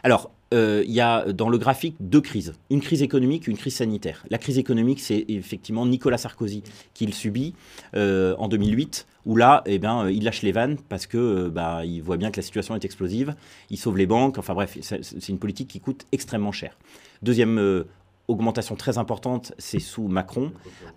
Alors, 0.03 0.31
euh, 0.53 0.85
il 0.87 0.93
y 0.93 1.01
a 1.01 1.33
dans 1.33 1.49
le 1.49 1.59
graphique 1.59 1.97
deux 2.01 2.21
crises. 2.21 2.55
Une 2.71 2.81
crise 2.81 3.03
économique, 3.03 3.49
une 3.49 3.57
crise 3.57 3.77
sanitaire. 3.77 4.25
La 4.31 4.39
crise 4.39 4.59
économique, 4.59 5.01
c'est 5.01 5.25
effectivement 5.29 5.87
Nicolas 5.87 6.19
Sarkozy 6.19 6.63
qui 6.93 7.07
le 7.07 7.13
subit 7.13 7.55
euh, 7.97 8.35
en 8.39 8.49
2008, 8.49 9.07
où 9.25 9.37
là, 9.37 9.63
eh 9.67 9.79
ben, 9.79 10.05
euh, 10.05 10.13
il 10.13 10.23
lâche 10.25 10.43
les 10.43 10.53
vannes 10.53 10.77
parce 10.89 11.07
que 11.07 11.49
bah, 11.49 11.85
il 11.85 12.03
voit 12.03 12.19
bien 12.19 12.31
que 12.31 12.37
la 12.37 12.43
situation 12.43 12.75
est 12.77 12.85
explosive. 12.85 13.35
Il 13.71 13.79
sauve 13.79 13.97
les 13.97 14.07
banques. 14.07 14.39
Enfin 14.39 14.55
bref, 14.55 14.77
c'est 14.81 15.29
une 15.29 15.39
politique 15.39 15.69
qui 15.69 15.81
coûte 15.81 16.07
extrêmement 16.13 16.53
cher. 16.53 16.77
Deuxième 17.23 17.85
augmentation 18.29 18.77
très 18.77 18.99
importante, 18.99 19.53
c'est 19.59 19.79
sous 19.79 20.09
Macron, 20.09 20.53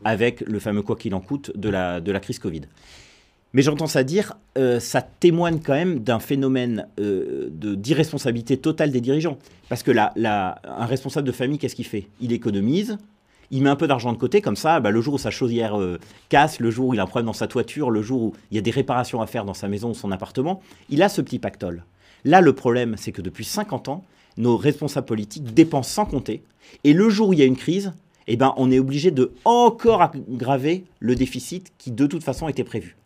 avec 0.05 0.41
le 0.41 0.59
fameux 0.59 0.81
quoi 0.81 0.95
qu'il 0.95 1.13
en 1.13 1.19
coûte 1.19 1.51
de 1.55 1.69
la, 1.69 1.99
de 1.99 2.11
la 2.11 2.19
crise 2.19 2.39
Covid. 2.39 2.61
Mais 3.53 3.61
j'entends 3.61 3.87
ça 3.87 4.03
dire, 4.03 4.33
euh, 4.57 4.79
ça 4.79 5.01
témoigne 5.01 5.59
quand 5.59 5.73
même 5.73 5.99
d'un 5.99 6.19
phénomène 6.19 6.87
euh, 6.99 7.47
d'irresponsabilité 7.49 8.57
totale 8.57 8.91
des 8.91 9.01
dirigeants. 9.01 9.37
Parce 9.69 9.83
que 9.83 9.91
là, 9.91 10.11
là, 10.15 10.61
un 10.65 10.85
responsable 10.85 11.25
de 11.25 11.31
famille, 11.31 11.57
qu'est-ce 11.57 11.75
qu'il 11.75 11.85
fait? 11.85 12.07
Il 12.19 12.33
économise, 12.33 12.97
il 13.49 13.63
met 13.63 13.69
un 13.69 13.75
peu 13.75 13.87
d'argent 13.87 14.11
de 14.11 14.17
côté, 14.17 14.41
comme 14.41 14.57
ça, 14.57 14.79
bah, 14.79 14.91
le 14.91 15.01
jour 15.01 15.15
où 15.15 15.17
sa 15.17 15.31
chaudière 15.31 15.79
euh, 15.79 15.97
casse, 16.29 16.59
le 16.59 16.69
jour 16.69 16.89
où 16.89 16.93
il 16.93 16.99
a 16.99 17.03
un 17.03 17.07
problème 17.07 17.27
dans 17.27 17.33
sa 17.33 17.47
toiture, 17.47 17.89
le 17.89 18.01
jour 18.01 18.21
où 18.21 18.33
il 18.51 18.55
y 18.55 18.57
a 18.57 18.61
des 18.61 18.71
réparations 18.71 19.21
à 19.21 19.27
faire 19.27 19.45
dans 19.45 19.53
sa 19.53 19.67
maison 19.67 19.91
ou 19.91 19.93
son 19.93 20.11
appartement, 20.11 20.61
il 20.89 21.01
a 21.01 21.09
ce 21.09 21.21
petit 21.21 21.39
pactole. 21.39 21.83
Là, 22.25 22.41
le 22.41 22.53
problème, 22.53 22.95
c'est 22.97 23.11
que 23.11 23.21
depuis 23.21 23.45
50 23.45 23.87
ans, 23.87 24.03
nos 24.37 24.57
responsables 24.57 25.07
politiques 25.07 25.53
dépensent 25.53 25.93
sans 25.93 26.05
compter. 26.05 26.43
Et 26.83 26.93
le 26.93 27.09
jour 27.09 27.29
où 27.29 27.33
il 27.33 27.39
y 27.39 27.41
a 27.41 27.45
une 27.45 27.55
crise, 27.55 27.93
eh 28.27 28.35
ben, 28.35 28.53
on 28.57 28.71
est 28.71 28.79
obligé 28.79 29.11
de 29.11 29.31
encore 29.45 30.01
aggraver 30.01 30.85
le 30.99 31.15
déficit 31.15 31.71
qui, 31.77 31.91
de 31.91 32.05
toute 32.05 32.23
façon, 32.23 32.47
était 32.47 32.63
prévu. 32.63 32.97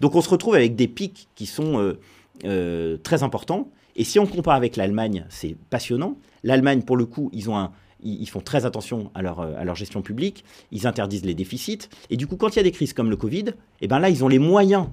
Donc 0.00 0.14
on 0.14 0.20
se 0.20 0.28
retrouve 0.28 0.54
avec 0.54 0.76
des 0.76 0.88
pics 0.88 1.28
qui 1.34 1.46
sont 1.46 1.78
euh, 1.78 1.98
euh, 2.44 2.96
très 3.02 3.22
importants. 3.22 3.70
Et 3.94 4.04
si 4.04 4.18
on 4.18 4.26
compare 4.26 4.54
avec 4.54 4.76
l'Allemagne, 4.76 5.24
c'est 5.30 5.56
passionnant. 5.70 6.18
L'Allemagne, 6.42 6.82
pour 6.82 6.96
le 6.96 7.06
coup, 7.06 7.30
ils, 7.32 7.48
ont 7.48 7.70
ils, 8.02 8.28
font 8.28 8.40
très 8.40 8.66
attention 8.66 9.10
à 9.14 9.22
leur, 9.22 9.40
euh, 9.40 9.54
à 9.56 9.64
leur 9.64 9.74
gestion 9.74 10.02
publique. 10.02 10.44
Ils 10.70 10.86
interdisent 10.86 11.24
les 11.24 11.34
déficits. 11.34 11.88
Et 12.10 12.16
du 12.16 12.26
coup, 12.26 12.36
quand 12.36 12.54
il 12.54 12.56
y 12.56 12.60
a 12.60 12.64
des 12.64 12.72
crises 12.72 12.92
comme 12.92 13.08
le 13.08 13.16
Covid, 13.16 13.46
eh 13.80 13.88
ben 13.88 13.98
là, 13.98 14.10
ils 14.10 14.22
ont 14.22 14.28
les 14.28 14.38
moyens 14.38 14.88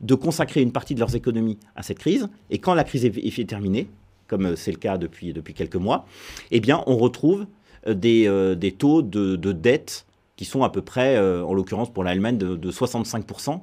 de 0.00 0.14
consacrer 0.14 0.62
une 0.62 0.70
partie 0.70 0.94
de 0.94 1.00
leurs 1.00 1.16
économies 1.16 1.58
à 1.74 1.82
cette 1.82 1.98
crise. 1.98 2.28
Et 2.50 2.58
quand 2.58 2.74
la 2.74 2.84
crise 2.84 3.04
est 3.04 3.48
terminée, 3.48 3.88
comme 4.28 4.46
euh, 4.46 4.56
c'est 4.56 4.70
le 4.70 4.78
cas 4.78 4.98
depuis, 4.98 5.32
depuis 5.32 5.54
quelques 5.54 5.76
mois, 5.76 6.06
eh 6.52 6.60
bien, 6.60 6.84
on 6.86 6.96
retrouve 6.96 7.46
euh, 7.86 7.94
des, 7.94 8.28
euh, 8.28 8.54
des 8.54 8.72
taux 8.72 9.02
de, 9.02 9.34
de 9.34 9.52
dette 9.52 10.06
qui 10.36 10.44
sont 10.44 10.62
à 10.62 10.70
peu 10.70 10.82
près, 10.82 11.18
en 11.18 11.52
l'occurrence 11.52 11.92
pour 11.92 12.04
l'Allemagne, 12.04 12.38
de, 12.38 12.54
de 12.54 12.70
65% 12.70 13.60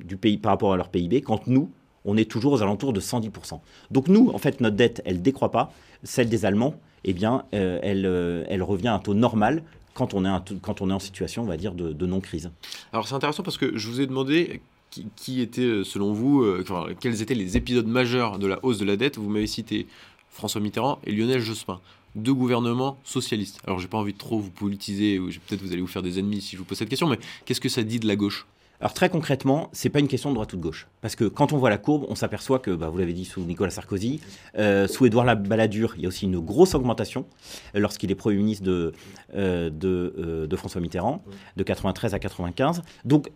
du 0.00 0.16
pays 0.16 0.38
par 0.38 0.52
rapport 0.52 0.72
à 0.72 0.78
leur 0.78 0.88
PIB, 0.88 1.20
quand 1.20 1.46
nous, 1.46 1.70
on 2.06 2.16
est 2.16 2.30
toujours 2.30 2.54
aux 2.54 2.62
alentours 2.62 2.94
de 2.94 3.00
110%. 3.00 3.60
Donc 3.90 4.08
nous, 4.08 4.30
en 4.30 4.38
fait, 4.38 4.62
notre 4.62 4.74
dette, 4.74 5.02
elle 5.04 5.20
décroît 5.20 5.50
pas. 5.50 5.70
Celle 6.04 6.30
des 6.30 6.46
Allemands, 6.46 6.76
eh 7.04 7.12
bien, 7.12 7.44
elle, 7.52 8.06
elle 8.48 8.62
revient 8.62 8.88
à 8.88 8.94
un 8.94 9.00
taux 9.00 9.12
normal 9.12 9.62
quand 9.92 10.14
on 10.14 10.24
est, 10.24 10.28
un 10.28 10.42
quand 10.62 10.80
on 10.80 10.88
est 10.88 10.94
en 10.94 10.98
situation, 10.98 11.42
on 11.42 11.46
va 11.46 11.58
dire, 11.58 11.74
de, 11.74 11.92
de 11.92 12.06
non-crise. 12.06 12.50
Alors 12.94 13.06
c'est 13.06 13.14
intéressant 13.14 13.42
parce 13.42 13.58
que 13.58 13.76
je 13.76 13.88
vous 13.88 14.00
ai 14.00 14.06
demandé 14.06 14.62
qui, 14.90 15.40
était, 15.40 15.62
euh, 15.62 15.84
selon 15.84 16.12
vous, 16.12 16.42
euh, 16.42 16.64
quels 17.00 17.22
étaient 17.22 17.34
les 17.34 17.56
épisodes 17.56 17.86
majeurs 17.86 18.38
de 18.38 18.46
la 18.46 18.58
hausse 18.64 18.78
de 18.78 18.84
la 18.84 18.96
dette? 18.96 19.18
Vous 19.18 19.28
m'avez 19.28 19.46
cité 19.46 19.86
François 20.30 20.60
Mitterrand 20.60 20.98
et 21.04 21.12
Lionel 21.12 21.40
Jospin, 21.40 21.80
deux 22.14 22.34
gouvernements 22.34 22.98
socialistes. 23.04 23.60
Alors 23.66 23.78
j'ai 23.78 23.88
pas 23.88 23.98
envie 23.98 24.12
de 24.12 24.18
trop 24.18 24.38
vous 24.38 24.50
politiser, 24.50 25.18
ou 25.18 25.28
peut-être 25.46 25.62
vous 25.62 25.72
allez 25.72 25.80
vous 25.80 25.86
faire 25.86 26.02
des 26.02 26.18
ennemis 26.18 26.40
si 26.40 26.56
je 26.56 26.58
vous 26.58 26.64
pose 26.64 26.78
cette 26.78 26.88
question, 26.88 27.08
mais 27.08 27.18
qu'est-ce 27.44 27.60
que 27.60 27.68
ça 27.68 27.82
dit 27.82 27.98
de 27.98 28.06
la 28.06 28.16
gauche? 28.16 28.46
Alors 28.80 28.94
très 28.94 29.08
concrètement, 29.10 29.70
c'est 29.72 29.88
pas 29.88 29.98
une 29.98 30.06
question 30.06 30.30
de 30.30 30.34
droite 30.34 30.52
ou 30.52 30.56
de 30.56 30.62
gauche. 30.62 30.86
Parce 31.00 31.16
que 31.16 31.24
quand 31.24 31.52
on 31.52 31.58
voit 31.58 31.68
la 31.68 31.78
courbe, 31.78 32.06
on 32.08 32.14
s'aperçoit 32.14 32.60
que, 32.60 32.70
bah, 32.70 32.88
vous 32.88 32.98
l'avez 32.98 33.12
dit 33.12 33.24
sous 33.24 33.40
Nicolas 33.40 33.70
Sarkozy, 33.70 34.20
euh, 34.56 34.86
sous 34.86 35.04
Édouard 35.06 35.36
Balladur, 35.36 35.94
il 35.96 36.02
y 36.02 36.06
a 36.06 36.08
aussi 36.08 36.26
une 36.26 36.38
grosse 36.38 36.76
augmentation 36.76 37.26
lorsqu'il 37.74 38.12
est 38.12 38.14
Premier 38.14 38.36
ministre 38.36 38.64
de, 38.64 38.92
de, 39.34 40.46
de 40.48 40.56
François 40.56 40.80
Mitterrand, 40.80 41.24
de 41.56 41.62
93 41.64 42.14
à 42.14 42.20
95. 42.20 42.82
Donc 43.04 43.30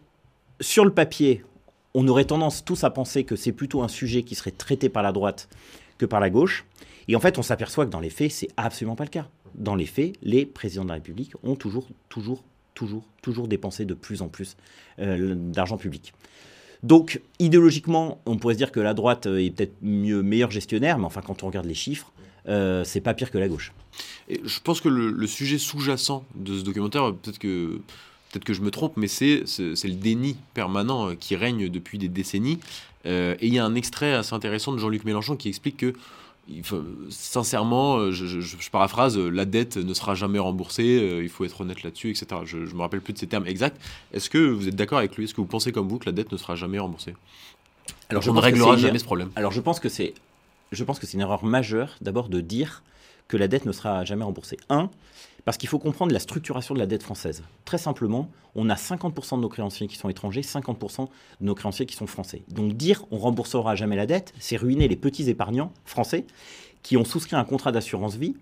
sur 0.62 0.84
le 0.84 0.92
papier, 0.92 1.44
on 1.94 2.08
aurait 2.08 2.24
tendance 2.24 2.64
tous 2.64 2.84
à 2.84 2.90
penser 2.90 3.24
que 3.24 3.36
c'est 3.36 3.52
plutôt 3.52 3.82
un 3.82 3.88
sujet 3.88 4.22
qui 4.22 4.34
serait 4.34 4.50
traité 4.50 4.88
par 4.88 5.02
la 5.02 5.12
droite 5.12 5.48
que 5.98 6.06
par 6.06 6.20
la 6.20 6.30
gauche. 6.30 6.64
Et 7.08 7.16
en 7.16 7.20
fait, 7.20 7.38
on 7.38 7.42
s'aperçoit 7.42 7.84
que 7.84 7.90
dans 7.90 8.00
les 8.00 8.10
faits, 8.10 8.30
c'est 8.30 8.48
absolument 8.56 8.96
pas 8.96 9.04
le 9.04 9.10
cas. 9.10 9.28
Dans 9.54 9.74
les 9.74 9.86
faits, 9.86 10.14
les 10.22 10.46
présidents 10.46 10.84
de 10.84 10.88
la 10.88 10.94
République 10.94 11.32
ont 11.42 11.56
toujours, 11.56 11.88
toujours, 12.08 12.44
toujours, 12.74 13.04
toujours 13.20 13.48
dépensé 13.48 13.84
de 13.84 13.94
plus 13.94 14.22
en 14.22 14.28
plus 14.28 14.56
euh, 14.98 15.34
d'argent 15.34 15.76
public. 15.76 16.14
Donc, 16.82 17.20
idéologiquement, 17.38 18.20
on 18.26 18.38
pourrait 18.38 18.54
se 18.54 18.58
dire 18.58 18.72
que 18.72 18.80
la 18.80 18.94
droite 18.94 19.26
euh, 19.26 19.44
est 19.44 19.50
peut-être 19.50 19.74
mieux, 19.82 20.22
meilleur 20.22 20.50
gestionnaire, 20.50 20.98
mais 20.98 21.04
enfin, 21.04 21.20
quand 21.20 21.42
on 21.42 21.48
regarde 21.48 21.66
les 21.66 21.74
chiffres, 21.74 22.12
euh, 22.48 22.82
c'est 22.82 23.00
pas 23.00 23.14
pire 23.14 23.30
que 23.30 23.38
la 23.38 23.48
gauche. 23.48 23.72
Et 24.28 24.40
je 24.44 24.60
pense 24.60 24.80
que 24.80 24.88
le, 24.88 25.10
le 25.10 25.26
sujet 25.26 25.58
sous-jacent 25.58 26.24
de 26.34 26.58
ce 26.58 26.64
documentaire, 26.64 27.12
peut-être 27.14 27.38
que, 27.38 27.80
peut 28.32 28.40
que 28.44 28.54
je 28.54 28.60
me 28.62 28.70
trompe, 28.70 28.96
mais 28.96 29.06
c'est 29.08 29.44
le 29.46 29.90
déni 29.94 30.36
permanent 30.54 31.10
euh, 31.10 31.14
qui 31.14 31.36
règne 31.36 31.68
depuis 31.68 31.98
des 31.98 32.08
décennies. 32.08 32.58
Euh, 33.06 33.34
et 33.40 33.46
il 33.48 33.54
y 33.54 33.58
a 33.58 33.64
un 33.64 33.74
extrait 33.74 34.12
assez 34.14 34.34
intéressant 34.34 34.72
de 34.72 34.78
Jean-Luc 34.78 35.04
Mélenchon 35.04 35.36
qui 35.36 35.48
explique 35.48 35.76
que, 35.76 35.92
il 36.48 36.64
faut- 36.64 36.82
sincèrement, 37.10 37.96
euh, 37.96 38.10
je, 38.12 38.26
je- 38.26 38.40
je 38.40 38.70
paraphrase, 38.70 39.18
la 39.18 39.44
dette 39.44 39.76
ne 39.76 39.94
sera 39.94 40.14
jamais 40.14 40.38
remboursée, 40.38 40.98
euh, 41.00 41.22
il 41.22 41.28
faut 41.28 41.44
être 41.44 41.60
honnête 41.60 41.82
là-dessus, 41.82 42.10
etc. 42.10 42.26
Je 42.44 42.58
ne 42.58 42.66
me 42.72 42.80
rappelle 42.80 43.00
plus 43.00 43.12
de 43.12 43.18
ces 43.18 43.26
termes 43.26 43.46
exacts. 43.46 43.80
Est-ce 44.12 44.30
que 44.30 44.38
vous 44.38 44.68
êtes 44.68 44.76
d'accord 44.76 44.98
avec 44.98 45.16
lui? 45.16 45.24
Est-ce 45.24 45.34
que 45.34 45.40
vous 45.40 45.46
pensez 45.46 45.72
comme 45.72 45.88
vous 45.88 45.98
que 45.98 46.06
la 46.06 46.12
dette 46.12 46.32
ne 46.32 46.36
sera 46.36 46.54
jamais 46.56 46.78
remboursée? 46.78 47.14
Alors, 48.08 48.22
On 48.28 48.32
ne 48.34 48.40
réglera 48.40 48.76
jamais 48.76 48.98
ce 48.98 49.04
problème. 49.04 49.30
Alors 49.36 49.52
je 49.52 49.60
pense 49.60 49.80
que 49.80 49.88
c'est, 49.88 50.14
je 50.70 50.84
pense 50.84 50.98
que 50.98 51.06
c'est 51.06 51.14
une 51.14 51.20
erreur 51.22 51.44
majeure 51.44 51.96
d'abord 52.00 52.28
de 52.28 52.40
dire 52.40 52.82
que 53.28 53.36
la 53.36 53.48
dette 53.48 53.64
ne 53.66 53.72
sera 53.72 54.04
jamais 54.04 54.24
remboursée. 54.24 54.58
Un, 54.68 54.90
parce 55.44 55.56
qu'il 55.56 55.68
faut 55.68 55.78
comprendre 55.78 56.12
la 56.12 56.20
structuration 56.20 56.74
de 56.74 56.78
la 56.78 56.86
dette 56.86 57.02
française. 57.02 57.42
Très 57.64 57.78
simplement, 57.78 58.30
on 58.54 58.68
a 58.70 58.74
50% 58.74 59.36
de 59.36 59.40
nos 59.42 59.48
créanciers 59.48 59.88
qui 59.88 59.96
sont 59.96 60.08
étrangers, 60.08 60.42
50% 60.42 61.08
de 61.40 61.44
nos 61.44 61.54
créanciers 61.54 61.86
qui 61.86 61.96
sont 61.96 62.06
français. 62.06 62.42
Donc 62.48 62.74
dire 62.74 63.04
on 63.10 63.18
remboursera 63.18 63.74
jamais 63.74 63.96
la 63.96 64.06
dette, 64.06 64.32
c'est 64.38 64.56
ruiner 64.56 64.88
les 64.88 64.96
petits 64.96 65.28
épargnants 65.28 65.72
français 65.84 66.26
qui 66.82 66.96
ont 66.96 67.04
souscrit 67.04 67.36
un 67.36 67.44
contrat 67.44 67.72
d'assurance 67.72 68.16
vie 68.16 68.34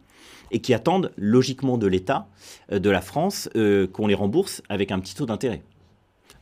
et 0.51 0.61
qui 0.61 0.75
attendent 0.75 1.13
logiquement 1.17 1.79
de 1.79 1.87
l'État, 1.87 2.29
euh, 2.73 2.79
de 2.79 2.91
la 2.91 3.01
France, 3.01 3.49
euh, 3.57 3.87
qu'on 3.87 4.07
les 4.07 4.15
rembourse 4.15 4.63
avec 4.69 4.91
un 4.91 4.99
petit 5.01 5.15
taux 5.15 5.27
d'intérêt. 5.27 5.63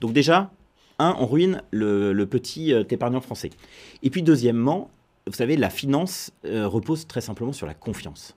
Donc 0.00 0.12
déjà, 0.12 0.50
un, 0.98 1.14
on 1.18 1.26
ruine 1.26 1.62
le, 1.70 2.24
petit 2.24 2.72
euh, 2.72 2.84
épargnant 2.88 3.20
français. 3.20 3.50
Et 4.02 4.10
puis 4.10 4.22
deuxièmement, 4.22 4.90
vous 5.26 5.34
savez, 5.34 5.56
la 5.58 5.68
finance 5.68 6.32
repose 6.42 7.06
très 7.06 7.20
simplement 7.20 7.52
sur 7.52 7.66
la 7.66 7.74
confiance. 7.74 8.34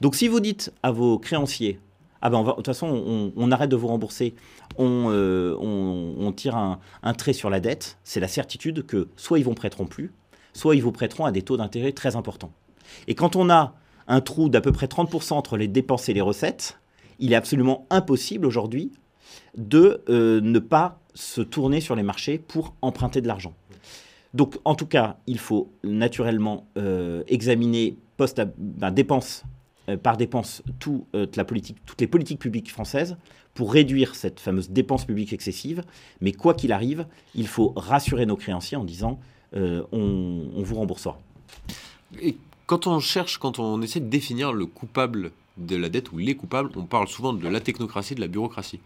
Donc 0.00 0.14
si 0.14 0.28
vous 0.28 0.40
dites 0.40 0.72
à 0.82 0.90
vos 0.90 1.18
créanciers, 1.18 1.80
ah 2.20 2.30
ben 2.30 2.38
on 2.38 2.42
va, 2.42 2.52
de 2.52 2.56
toute 2.56 2.66
façon, 2.66 3.32
on, 3.36 3.52
arrête 3.52 3.70
de 3.70 3.76
vous 3.76 3.86
rembourser, 3.86 4.34
on, 4.76 5.06
euh, 5.10 6.32
tire 6.32 6.56
un, 6.56 7.14
trait 7.14 7.32
sur 7.32 7.50
la 7.50 7.60
dette, 7.60 7.98
c'est 8.04 8.20
la 8.20 8.28
certitude 8.28 8.86
que 8.86 9.08
soit 9.16 9.38
ils 9.38 9.44
vous 9.44 9.54
prêteront 9.54 9.86
plus, 9.86 10.12
soit 10.52 10.74
ils 10.74 10.82
vous 10.82 10.92
prêteront 10.92 11.24
à 11.24 11.32
des 11.32 11.42
taux 11.42 11.56
d'intérêt 11.56 11.92
très 11.92 12.16
importants. 12.16 12.52
Et 13.06 13.14
quand 13.14 13.36
on 13.36 13.50
a 13.50 13.74
un 14.08 14.20
trou 14.20 14.48
d'à 14.48 14.60
peu 14.60 14.72
près 14.72 14.86
30% 14.86 15.34
entre 15.34 15.56
les 15.56 15.68
dépenses 15.68 16.08
et 16.08 16.14
les 16.14 16.20
recettes, 16.20 16.78
il 17.18 17.32
est 17.32 17.36
absolument 17.36 17.86
impossible 17.90 18.46
aujourd'hui 18.46 18.92
de 19.56 20.02
euh, 20.08 20.40
ne 20.40 20.58
pas 20.58 21.00
se 21.14 21.40
tourner 21.40 21.80
sur 21.80 21.94
les 21.94 22.02
marchés 22.02 22.38
pour 22.38 22.74
emprunter 22.82 23.20
de 23.20 23.28
l'argent. 23.28 23.54
Donc, 24.34 24.56
en 24.64 24.74
tout 24.74 24.86
cas, 24.86 25.16
il 25.26 25.38
faut 25.38 25.70
naturellement 25.84 26.66
euh, 26.76 27.22
examiner 27.28 27.96
poste 28.16 28.38
à, 28.38 28.46
ben, 28.56 28.90
dépense 28.90 29.44
par 29.96 30.16
dépense 30.16 30.62
tout, 30.78 31.06
euh, 31.14 31.26
la 31.36 31.44
politique, 31.44 31.76
toutes 31.86 32.00
les 32.00 32.06
politiques 32.06 32.38
publiques 32.38 32.70
françaises 32.70 33.16
pour 33.54 33.72
réduire 33.72 34.14
cette 34.14 34.40
fameuse 34.40 34.70
dépense 34.70 35.04
publique 35.04 35.32
excessive. 35.32 35.82
Mais 36.20 36.32
quoi 36.32 36.54
qu'il 36.54 36.72
arrive, 36.72 37.06
il 37.34 37.48
faut 37.48 37.72
rassurer 37.76 38.26
nos 38.26 38.36
créanciers 38.36 38.76
en 38.76 38.84
disant 38.84 39.18
euh, 39.56 39.82
on, 39.92 40.46
on 40.54 40.62
vous 40.62 40.74
remboursera. 40.74 41.18
Et 42.20 42.36
quand 42.66 42.86
on 42.86 43.00
cherche, 43.00 43.38
quand 43.38 43.58
on 43.58 43.80
essaie 43.82 44.00
de 44.00 44.08
définir 44.08 44.52
le 44.52 44.66
coupable 44.66 45.32
de 45.56 45.76
la 45.76 45.88
dette 45.88 46.12
ou 46.12 46.18
les 46.18 46.36
coupables, 46.36 46.70
on 46.76 46.84
parle 46.84 47.08
souvent 47.08 47.32
de 47.32 47.48
la 47.48 47.60
technocratie, 47.60 48.14
de 48.14 48.20
la 48.20 48.28
bureaucratie. 48.28 48.80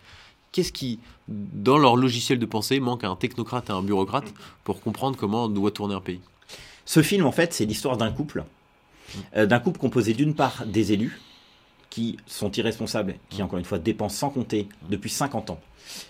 Qu'est-ce 0.52 0.72
qui, 0.72 0.98
dans 1.28 1.78
leur 1.78 1.96
logiciel 1.96 2.38
de 2.38 2.46
pensée, 2.46 2.78
manque 2.78 3.04
à 3.04 3.08
un 3.08 3.16
technocrate 3.16 3.70
et 3.70 3.72
à 3.72 3.74
un 3.74 3.82
bureaucrate 3.82 4.32
pour 4.64 4.80
comprendre 4.80 5.16
comment 5.16 5.48
doit 5.48 5.70
tourner 5.70 5.94
un 5.94 6.00
pays? 6.00 6.20
Ce 6.84 7.02
film, 7.02 7.26
en 7.26 7.32
fait, 7.32 7.52
c'est 7.52 7.64
l'histoire 7.64 7.96
d'un 7.96 8.12
couple. 8.12 8.44
Euh, 9.36 9.46
d'un 9.46 9.58
couple 9.58 9.78
composé 9.78 10.14
d'une 10.14 10.34
part 10.34 10.64
des 10.66 10.92
élus, 10.92 11.20
qui 11.90 12.16
sont 12.26 12.50
irresponsables, 12.50 13.16
qui, 13.28 13.42
encore 13.42 13.58
une 13.58 13.66
fois, 13.66 13.78
dépensent 13.78 14.16
sans 14.16 14.30
compter 14.30 14.66
depuis 14.88 15.10
50 15.10 15.50
ans. 15.50 15.60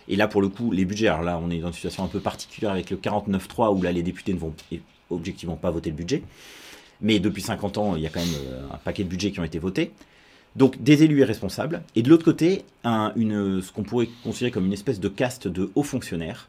Et 0.06 0.14
là, 0.14 0.28
pour 0.28 0.40
le 0.40 0.48
coup, 0.48 0.70
les 0.70 0.84
budgets, 0.84 1.08
alors 1.08 1.22
là, 1.22 1.40
on 1.42 1.50
est 1.50 1.58
dans 1.58 1.68
une 1.68 1.72
situation 1.74 2.04
un 2.04 2.08
peu 2.08 2.20
particulière 2.20 2.70
avec 2.70 2.88
le 2.90 2.96
49-3, 2.96 3.76
où 3.76 3.82
là, 3.82 3.90
les 3.90 4.04
députés 4.04 4.32
ne 4.32 4.38
vont 4.38 4.54
objectivement 5.10 5.56
pas 5.56 5.72
voter 5.72 5.90
le 5.90 5.96
budget. 5.96 6.22
Mais 7.00 7.18
depuis 7.18 7.42
50 7.42 7.78
ans, 7.78 7.96
il 7.96 8.02
y 8.02 8.06
a 8.06 8.10
quand 8.10 8.20
même 8.20 8.34
euh, 8.46 8.68
un 8.72 8.76
paquet 8.76 9.02
de 9.02 9.08
budgets 9.08 9.32
qui 9.32 9.40
ont 9.40 9.44
été 9.44 9.58
votés. 9.58 9.90
Donc 10.54 10.80
des 10.80 11.02
élus 11.02 11.20
irresponsables, 11.20 11.82
et 11.96 12.02
de 12.02 12.10
l'autre 12.10 12.24
côté, 12.24 12.64
ce 12.84 13.72
qu'on 13.72 13.82
pourrait 13.82 14.08
considérer 14.22 14.52
comme 14.52 14.66
une 14.66 14.72
espèce 14.72 15.00
de 15.00 15.08
caste 15.08 15.48
de 15.48 15.72
hauts 15.74 15.82
fonctionnaires 15.82 16.48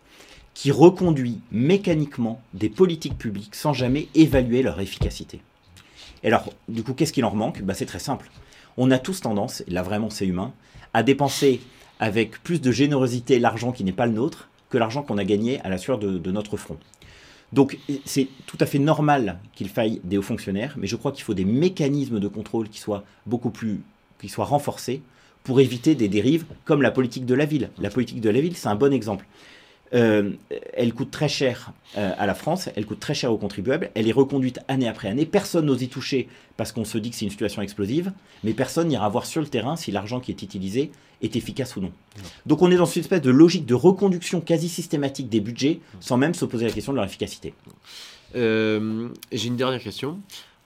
qui 0.53 0.71
reconduit 0.71 1.39
mécaniquement 1.51 2.41
des 2.53 2.69
politiques 2.69 3.17
publiques 3.17 3.55
sans 3.55 3.73
jamais 3.73 4.09
évaluer 4.13 4.61
leur 4.61 4.79
efficacité. 4.79 5.41
Et 6.23 6.27
alors, 6.27 6.51
du 6.67 6.83
coup, 6.83 6.93
qu'est-ce 6.93 7.13
qu'il 7.13 7.25
en 7.25 7.35
manque 7.35 7.61
bah, 7.61 7.73
C'est 7.73 7.85
très 7.85 7.99
simple. 7.99 8.29
On 8.77 8.91
a 8.91 8.97
tous 8.97 9.21
tendance, 9.21 9.61
et 9.67 9.71
là 9.71 9.83
vraiment 9.83 10.09
c'est 10.09 10.25
humain, 10.25 10.51
à 10.93 11.03
dépenser 11.03 11.61
avec 11.99 12.41
plus 12.41 12.59
de 12.59 12.71
générosité 12.71 13.39
l'argent 13.39 13.71
qui 13.71 13.83
n'est 13.83 13.91
pas 13.91 14.07
le 14.07 14.13
nôtre 14.13 14.49
que 14.69 14.77
l'argent 14.77 15.03
qu'on 15.03 15.17
a 15.17 15.23
gagné 15.23 15.61
à 15.61 15.69
la 15.69 15.77
sueur 15.77 15.99
de, 15.99 16.17
de 16.17 16.31
notre 16.31 16.57
front. 16.57 16.77
Donc 17.51 17.77
c'est 18.05 18.27
tout 18.47 18.57
à 18.59 18.65
fait 18.65 18.79
normal 18.79 19.37
qu'il 19.53 19.69
faille 19.69 20.01
des 20.03 20.17
hauts 20.17 20.23
fonctionnaires, 20.23 20.73
mais 20.77 20.87
je 20.87 20.95
crois 20.95 21.11
qu'il 21.11 21.23
faut 21.23 21.35
des 21.35 21.45
mécanismes 21.45 22.19
de 22.19 22.27
contrôle 22.27 22.67
qui 22.67 22.79
soient 22.79 23.03
beaucoup 23.27 23.51
plus 23.51 23.81
qui 24.19 24.29
soient 24.29 24.45
renforcés 24.45 25.01
pour 25.43 25.59
éviter 25.59 25.95
des 25.95 26.07
dérives 26.07 26.45
comme 26.65 26.81
la 26.81 26.91
politique 26.91 27.25
de 27.25 27.35
la 27.35 27.45
ville. 27.45 27.69
La 27.77 27.89
politique 27.89 28.21
de 28.21 28.29
la 28.29 28.39
ville, 28.39 28.55
c'est 28.55 28.69
un 28.69 28.75
bon 28.75 28.93
exemple. 28.93 29.25
Euh, 29.93 30.31
elle 30.73 30.93
coûte 30.93 31.11
très 31.11 31.29
cher 31.29 31.71
euh, 31.97 32.11
à 32.17 32.25
la 32.25 32.33
France, 32.33 32.69
elle 32.75 32.85
coûte 32.85 32.99
très 32.99 33.13
cher 33.13 33.31
aux 33.31 33.37
contribuables, 33.37 33.91
elle 33.93 34.07
est 34.07 34.13
reconduite 34.13 34.59
année 34.67 34.87
après 34.87 35.07
année, 35.07 35.25
personne 35.25 35.67
n'ose 35.67 35.83
y 35.83 35.87
toucher 35.87 36.27
parce 36.57 36.71
qu'on 36.71 36.85
se 36.85 36.97
dit 36.97 37.11
que 37.11 37.15
c'est 37.15 37.25
une 37.25 37.31
situation 37.31 37.61
explosive, 37.61 38.11
mais 38.43 38.53
personne 38.53 38.87
n'ira 38.87 39.07
voir 39.09 39.25
sur 39.27 39.41
le 39.41 39.47
terrain 39.47 39.75
si 39.75 39.91
l'argent 39.91 40.19
qui 40.19 40.31
est 40.31 40.41
utilisé 40.41 40.91
est 41.21 41.35
efficace 41.35 41.75
ou 41.75 41.81
non. 41.81 41.91
Donc 42.47 42.61
on 42.63 42.71
est 42.71 42.75
dans 42.75 42.85
une 42.85 43.01
espèce 43.01 43.21
de 43.21 43.29
logique 43.29 43.65
de 43.65 43.75
reconduction 43.75 44.41
quasi 44.41 44.67
systématique 44.67 45.29
des 45.29 45.39
budgets 45.39 45.79
sans 45.99 46.17
même 46.17 46.33
se 46.33 46.45
poser 46.45 46.65
la 46.65 46.71
question 46.71 46.91
de 46.91 46.97
leur 46.97 47.05
efficacité. 47.05 47.53
Euh, 48.35 49.09
J'ai 49.31 49.47
une 49.47 49.57
dernière 49.57 49.81
question. 49.81 50.19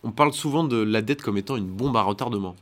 On 0.03 0.11
parle 0.11 0.31
souvent 0.31 0.63
de 0.63 0.77
la 0.77 1.01
dette 1.01 1.21
comme 1.21 1.37
étant 1.37 1.57
une 1.57 1.67
bombe 1.67 1.97
à 1.97 2.01
retardement. 2.01 2.55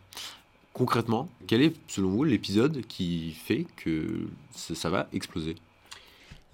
Concrètement, 0.74 1.30
quel 1.48 1.62
est, 1.62 1.74
selon 1.88 2.10
vous, 2.10 2.24
l'épisode 2.24 2.82
qui 2.88 3.32
fait 3.32 3.66
que 3.78 4.28
ça, 4.52 4.74
ça 4.74 4.90
va 4.90 5.08
exploser? 5.14 5.56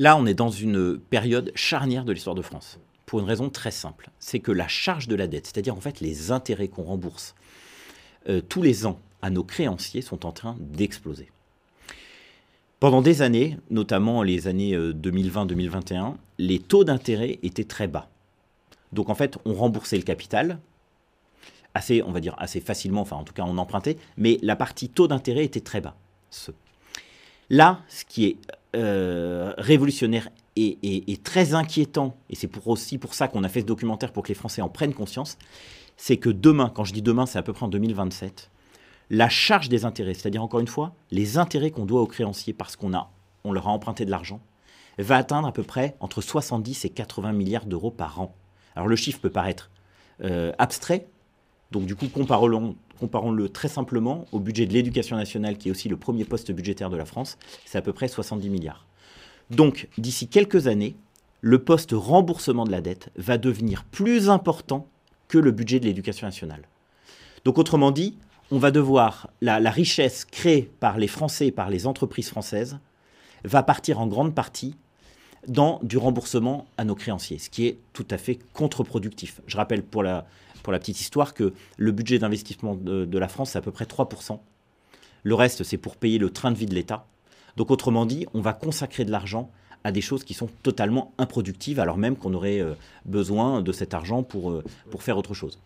Là, 0.02 0.18
on 0.18 0.26
est 0.26 0.34
dans 0.34 0.50
une 0.50 0.98
période 0.98 1.52
charnière 1.54 2.06
de 2.06 2.12
l'histoire 2.12 2.36
de 2.36 2.42
France. 2.42 2.80
Pour 3.06 3.20
une 3.20 3.28
raison 3.28 3.52
très 3.52 3.70
simple. 3.70 4.10
C'est 4.18 4.40
que 4.40 4.52
la 4.52 4.68
charge 4.68 5.08
de 5.08 5.14
la 5.14 5.28
dette, 5.28 5.46
c'est-à-dire 5.46 5.78
en 5.78 5.80
fait 5.80 6.00
les 6.00 6.32
intérêts 6.32 6.70
qu'on 6.70 6.82
rembourse 6.82 7.36
euh, 8.28 8.42
tous 8.42 8.64
les 8.64 8.88
ans 8.88 9.00
à 9.22 9.30
nos 9.30 9.44
créanciers, 9.44 10.02
sont 10.02 10.26
en 10.26 10.32
train 10.32 10.58
d'exploser. 10.60 11.30
Pendant 12.80 13.04
des 13.04 13.22
années, 13.22 13.60
notamment 13.70 14.24
les 14.24 14.48
années 14.48 14.74
euh, 14.74 14.92
2020-2021, 14.92 16.16
les 16.40 16.58
taux 16.58 16.84
d'intérêt 16.84 17.38
étaient 17.44 17.64
très 17.64 17.88
bas. 17.88 18.10
Donc 18.94 19.12
en 19.12 19.16
fait, 19.16 19.38
on 19.46 19.54
remboursait 19.54 19.98
le 19.98 20.04
capital 20.04 20.58
assez, 21.76 22.02
on 22.02 22.12
va 22.12 22.22
dire, 22.22 22.34
assez 22.40 22.60
facilement, 22.60 23.02
enfin 23.02 23.18
en 23.18 23.24
tout 23.24 23.34
cas 23.34 23.44
on 23.46 23.60
empruntait, 23.60 23.98
mais 24.18 24.40
la 24.42 24.56
partie 24.56 24.90
taux 24.90 25.08
d'intérêt 25.08 25.46
était 25.46 25.62
très 25.62 25.80
bas. 25.80 25.96
Là, 27.52 27.82
ce 27.88 28.04
qui 28.04 28.26
est 28.26 28.38
euh, 28.76 29.54
révolutionnaire 29.58 30.30
et, 30.56 31.20
très 31.24 31.54
inquiétant, 31.54 32.18
et 32.30 32.36
c'est 32.36 32.50
aussi 32.66 32.98
pour 32.98 33.14
ça 33.14 33.28
qu'on 33.28 33.44
a 33.44 33.50
fait 33.50 33.62
ce 33.62 33.66
documentaire 33.66 34.12
pour 34.12 34.24
que 34.24 34.30
les 34.30 34.36
Français 34.36 34.62
en 34.62 34.70
prennent 34.70 34.94
conscience, 34.94 35.38
c'est 35.98 36.18
que 36.18 36.30
demain, 36.30 36.72
quand 36.74 36.84
je 36.84 36.94
dis 36.94 37.02
demain, 37.02 37.26
c'est 37.26 37.38
à 37.38 37.44
peu 37.44 37.54
près 37.54 37.66
en 37.66 37.70
2027, 37.70 38.50
la 39.10 39.30
charge 39.30 39.70
des 39.70 39.86
intérêts, 39.86 40.14
c'est-à-dire 40.14 40.42
encore 40.42 40.60
une 40.60 40.68
fois, 40.68 40.96
les 41.12 41.38
intérêts 41.38 41.72
qu'on 41.72 41.86
doit 41.86 42.02
aux 42.02 42.08
créanciers 42.08 42.54
parce 42.54 42.76
qu'on 42.76 42.94
a, 42.94 43.12
on 43.44 43.52
leur 43.52 43.68
a 43.68 43.72
emprunté 43.72 44.06
de 44.06 44.12
l'argent, 44.12 44.42
va 44.98 45.18
atteindre 45.18 45.48
à 45.48 45.52
peu 45.52 45.64
près 45.64 45.96
entre 46.00 46.22
70 46.22 46.86
et 46.86 46.90
80 46.90 47.34
milliards 47.34 47.66
d'euros 47.66 47.92
par 47.92 48.22
an. 48.22 48.36
Alors 48.76 48.88
le 48.88 48.96
chiffre 48.96 49.20
peut 49.20 49.30
paraître 49.30 49.70
euh, 50.24 50.54
abstrait, 50.60 51.08
donc 51.72 51.86
du 51.86 51.96
coup 51.96 52.08
comparons-le 52.08 52.58
comparons-le 53.00 53.50
très 53.50 53.68
simplement 53.68 54.26
au 54.32 54.40
budget 54.40 54.68
de 54.68 54.74
l'éducation 54.74 55.16
nationale, 55.16 55.58
qui 55.58 55.70
est 55.70 55.72
aussi 55.72 55.90
le 55.90 55.98
premier 55.98 56.24
poste 56.24 56.52
budgétaire 56.52 56.92
de 56.92 56.98
la 56.98 57.06
France, 57.06 57.38
c'est 57.66 57.78
à 57.78 57.82
peu 57.82 57.94
près 57.94 58.08
70 58.08 58.50
milliards. 58.50 58.86
Donc 59.50 59.88
d'ici 59.98 60.28
quelques 60.28 60.68
années, 60.68 60.96
le 61.42 61.64
poste 61.64 61.92
remboursement 61.94 62.64
de 62.64 62.72
la 62.72 62.82
dette 62.82 63.10
va 63.16 63.40
devenir 63.40 63.84
plus 63.86 64.30
important 64.30 64.88
que 65.28 65.40
le 65.40 65.52
budget 65.52 65.80
de 65.80 65.86
l'éducation 65.86 66.28
nationale. 66.28 66.68
Donc 67.44 67.58
autrement 67.58 67.90
dit, 67.90 68.18
on 68.52 68.60
va 68.60 68.70
devoir, 68.70 69.30
la, 69.42 69.60
la 69.60 69.72
richesse 69.72 70.26
créée 70.26 70.70
par 70.80 71.00
les 71.00 71.08
Français 71.08 71.48
et 71.48 71.52
par 71.52 71.72
les 71.72 71.88
entreprises 71.88 72.30
françaises 72.30 72.78
va 73.44 73.64
partir 73.64 74.00
en 74.00 74.06
grande 74.06 74.36
partie 74.36 74.76
dans 75.48 75.80
du 75.82 75.98
remboursement 75.98 76.68
à 76.78 76.84
nos 76.84 76.94
créanciers, 76.94 77.40
ce 77.40 77.50
qui 77.50 77.66
est 77.66 77.80
tout 77.94 78.06
à 78.12 78.20
fait 78.20 78.38
contre-productif. 78.54 79.42
Je 79.48 79.58
rappelle 79.58 79.82
pour 79.82 80.04
la, 80.04 80.28
pour 80.63 80.74
la 80.74 80.80
petite 80.80 81.00
histoire 81.00 81.34
que 81.34 81.54
le 81.78 81.91
budget 81.91 82.19
d'investissement 82.19 82.76
de, 82.76 83.06
de 83.06 83.19
la 83.19 83.28
France, 83.28 83.52
c'est 83.52 83.58
à 83.58 83.62
peu 83.62 83.71
près 83.71 83.86
3%. 83.86 84.39
Le 85.24 85.36
reste, 85.36 85.63
c'est 85.63 85.78
pour 85.78 85.95
payer 85.95 86.17
le 86.17 86.30
train 86.30 86.52
de 86.52 86.58
vie 86.58 86.65
de 86.65 86.74
l'État. 86.74 87.06
Donc 87.58 87.71
autrement 87.71 88.06
dit, 88.06 88.26
on 88.34 88.41
va 88.41 88.54
consacrer 88.54 89.06
de 89.06 89.12
l'argent 89.12 89.52
à 89.84 89.91
des 89.91 90.02
choses 90.02 90.24
qui 90.24 90.34
sont 90.34 90.50
totalement 90.63 91.13
improductives, 91.17 91.80
alors 91.80 91.97
même 91.97 92.15
qu'on 92.15 92.34
aurait 92.34 92.60
euh, 92.60 92.74
besoin 93.06 93.62
de 93.62 93.71
cet 93.71 93.93
argent 93.93 94.24
pour, 94.24 94.52
euh, 94.52 94.63
pour 94.89 95.04
faire 95.04 95.17
autre 95.17 95.34
chose. 95.34 95.60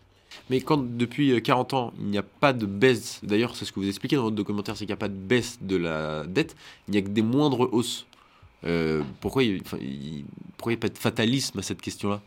Mais 0.50 0.60
quand 0.60 0.78
depuis 0.78 1.32
euh, 1.32 1.40
40 1.40 1.74
ans, 1.74 1.92
il 1.98 2.06
n'y 2.06 2.18
a 2.18 2.22
pas 2.22 2.52
de 2.52 2.66
baisse, 2.66 3.20
d'ailleurs 3.22 3.56
c'est 3.56 3.64
ce 3.64 3.72
que 3.72 3.80
vous 3.80 3.88
expliquez 3.88 4.16
dans 4.16 4.22
votre 4.22 4.36
documentaire, 4.36 4.76
c'est 4.76 4.86
qu'il 4.86 4.92
n'y 4.92 4.94
a 4.94 4.96
pas 4.98 5.08
de 5.08 5.14
baisse 5.14 5.58
de 5.60 5.76
la 5.76 6.24
dette, 6.26 6.56
il 6.88 6.92
n'y 6.92 6.98
a 6.98 7.02
que 7.02 7.08
des 7.08 7.22
moindres 7.22 7.68
hausses. 7.72 8.06
Euh, 8.64 9.02
pourquoi 9.20 9.44
il 9.44 9.60
enfin, 9.60 9.78
n'y 9.78 10.24
a 10.64 10.76
pas 10.76 10.88
de 10.88 10.98
fatalisme 10.98 11.58
à 11.58 11.62
cette 11.62 11.80
question-là? 11.80 12.20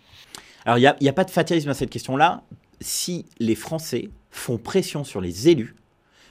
Alors, 0.65 0.77
il 0.77 0.81
n'y 0.81 1.07
a, 1.07 1.11
a 1.11 1.13
pas 1.13 1.23
de 1.23 1.31
fatalisme 1.31 1.69
à 1.69 1.73
cette 1.73 1.89
question-là. 1.89 2.43
Si 2.81 3.25
les 3.39 3.55
Français 3.55 4.09
font 4.31 4.57
pression 4.57 5.03
sur 5.03 5.21
les 5.21 5.49
élus, 5.49 5.75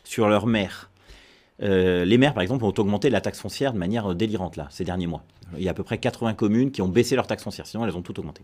sur 0.04 0.28
leurs 0.28 0.46
maires, 0.46 0.90
euh, 1.62 2.04
les 2.04 2.18
maires, 2.18 2.34
par 2.34 2.42
exemple, 2.42 2.64
ont 2.64 2.74
augmenté 2.76 3.10
la 3.10 3.20
taxe 3.20 3.40
foncière 3.40 3.72
de 3.72 3.78
manière 3.78 4.12
euh, 4.12 4.14
délirante, 4.14 4.56
là, 4.56 4.68
ces 4.70 4.84
derniers 4.84 5.06
mois. 5.06 5.24
Il 5.56 5.62
y 5.62 5.68
a 5.68 5.72
à 5.72 5.74
peu 5.74 5.82
près 5.82 5.98
80 5.98 6.34
communes 6.34 6.70
qui 6.70 6.82
ont 6.82 6.88
baissé 6.88 7.16
leur 7.16 7.26
taxe 7.26 7.42
foncière, 7.42 7.66
sinon 7.66 7.84
elles 7.84 7.96
ont 7.96 8.02
tout 8.02 8.18
augmenté. 8.18 8.42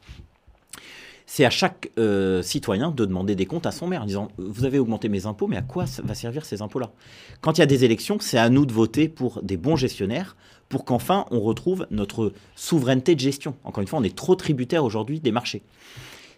C'est 1.27 1.45
à 1.45 1.51
chaque 1.51 1.91
euh, 1.99 2.43
citoyen 2.43 2.91
de 2.91 3.05
demander 3.07 3.35
des 3.35 3.47
comptes 3.47 3.67
à 3.67 3.71
son 3.71 3.87
maire 3.87 4.03
en 4.03 4.07
disant 4.07 4.29
Vous 4.37 4.65
avez 4.65 4.79
augmenté 4.79 5.09
mes 5.09 5.27
impôts, 5.27 5.47
mais 5.47 5.57
à 5.57 5.63
quoi 5.63 5.87
ça 5.87 6.03
va 6.03 6.15
servir 6.15 6.45
ces 6.45 6.61
impôts-là? 6.61 6.91
Quand 7.41 7.57
il 7.57 7.61
y 7.61 7.63
a 7.63 7.67
des 7.67 7.85
élections, 7.85 8.19
c'est 8.21 8.39
à 8.39 8.51
nous 8.51 8.67
de 8.67 8.73
voter 8.73 9.09
pour 9.09 9.43
des 9.43 9.57
bons 9.57 9.77
gestionnaires 9.77 10.37
pour 10.69 10.85
qu'enfin 10.85 11.25
on 11.31 11.41
retrouve 11.41 11.87
notre 11.91 12.33
souveraineté 12.57 13.15
de 13.15 13.21
gestion. 13.21 13.55
Encore 13.65 13.81
une 13.81 13.89
fois, 13.89 13.99
on 13.99 14.05
est 14.05 14.15
trop 14.15 14.35
tributaire 14.35 14.85
aujourd'hui 14.85 15.21
des 15.21 15.33
marchés. 15.33 15.63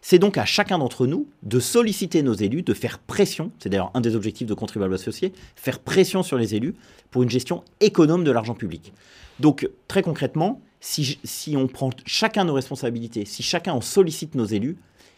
C'est 0.08 0.20
donc 0.20 0.38
à 0.38 0.44
chacun 0.44 0.78
d'entre 0.78 1.08
nous 1.08 1.26
de 1.42 1.58
solliciter 1.58 2.22
nos 2.22 2.32
élus, 2.32 2.62
de 2.62 2.74
faire 2.74 3.00
pression, 3.00 3.50
c'est 3.58 3.68
d'ailleurs 3.70 3.90
un 3.94 4.00
des 4.00 4.14
objectifs 4.14 4.46
de 4.46 4.54
contribuables 4.54 4.94
associés, 4.94 5.32
faire 5.56 5.80
pression 5.80 6.22
sur 6.22 6.38
les 6.38 6.54
élus 6.54 6.76
pour 7.10 7.24
une 7.24 7.28
gestion 7.28 7.64
économe 7.80 8.22
de 8.22 8.30
l'argent 8.30 8.54
public. 8.54 8.92
Donc 9.40 9.68
très 9.88 10.04
concrètement, 10.04 10.60
si, 10.78 11.18
on 11.56 11.66
prend 11.66 11.90
chacun 12.04 12.44
nos 12.44 12.54
responsabilités, 12.54 13.24
si 13.24 13.42
chacun 13.42 13.72
en 13.72 13.80
sollicite 13.80 14.36
nos 14.36 14.44
élus, 14.44 14.76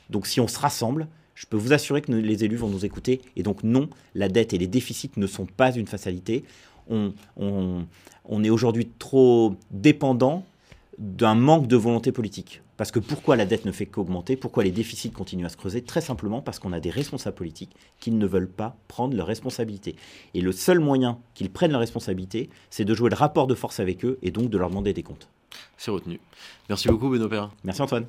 donc 0.08 0.26
si 0.26 0.40
on 0.40 0.48
se 0.48 0.58
rassemble, 0.58 1.06
je 1.34 1.44
peux 1.44 1.58
vous 1.58 1.74
assurer 1.74 2.00
que 2.00 2.10
les 2.10 2.44
élus 2.44 2.56
vont 2.56 2.70
nous 2.70 2.86
écouter. 2.86 3.20
Et 3.36 3.42
donc 3.42 3.64
non, 3.64 3.90
la 4.14 4.30
dette 4.30 4.54
et 4.54 4.58
les 4.58 4.68
déficits 4.68 5.10
ne 5.18 5.26
sont 5.26 5.44
pas 5.44 5.70
une 5.70 5.86
fatalité. 5.86 6.44
On 6.88 7.84
est 8.42 8.48
aujourd'hui 8.48 8.88
trop 8.98 9.54
dépendant 9.70 10.46
d'un 10.96 11.34
manque 11.34 11.66
de 11.66 11.76
volonté 11.76 12.10
politique. 12.10 12.62
Parce 12.78 12.92
que 12.92 13.00
pourquoi 13.00 13.36
la 13.36 13.44
dette 13.44 13.66
ne 13.66 13.72
fait 13.72 13.84
qu'augmenter 13.84 14.36
Pourquoi 14.36 14.64
les 14.64 14.70
déficits 14.70 15.10
continuent 15.10 15.44
à 15.44 15.50
se 15.50 15.58
creuser 15.58 15.82
Très 15.82 16.00
simplement 16.00 16.40
parce 16.40 16.58
qu'on 16.58 16.72
a 16.72 16.80
des 16.80 16.90
responsables 16.90 17.36
politiques 17.36 17.76
qui 18.00 18.10
ne 18.10 18.26
veulent 18.26 18.48
pas 18.48 18.76
prendre 18.86 19.14
leurs 19.14 19.26
responsabilités. 19.26 19.96
Et 20.32 20.40
le 20.40 20.52
seul 20.52 20.78
moyen 20.78 21.18
qu'ils 21.34 21.50
prennent 21.50 21.72
leurs 21.72 21.80
responsabilités, 21.80 22.48
c'est 22.70 22.86
de 22.86 22.94
jouer 22.94 23.10
le 23.10 23.16
rapport 23.16 23.48
de 23.48 23.54
force 23.54 23.80
avec 23.80 24.04
eux 24.06 24.18
et 24.22 24.30
donc 24.30 24.48
de 24.48 24.56
leur 24.56 24.70
demander 24.70 24.94
des 24.94 25.02
comptes. 25.02 25.28
C'est 25.76 25.90
retenu. 25.90 26.20
Merci 26.68 26.88
beaucoup, 26.88 27.10
Benoît 27.10 27.28
Perrin. 27.28 27.50
Merci, 27.64 27.82
Antoine. 27.82 28.06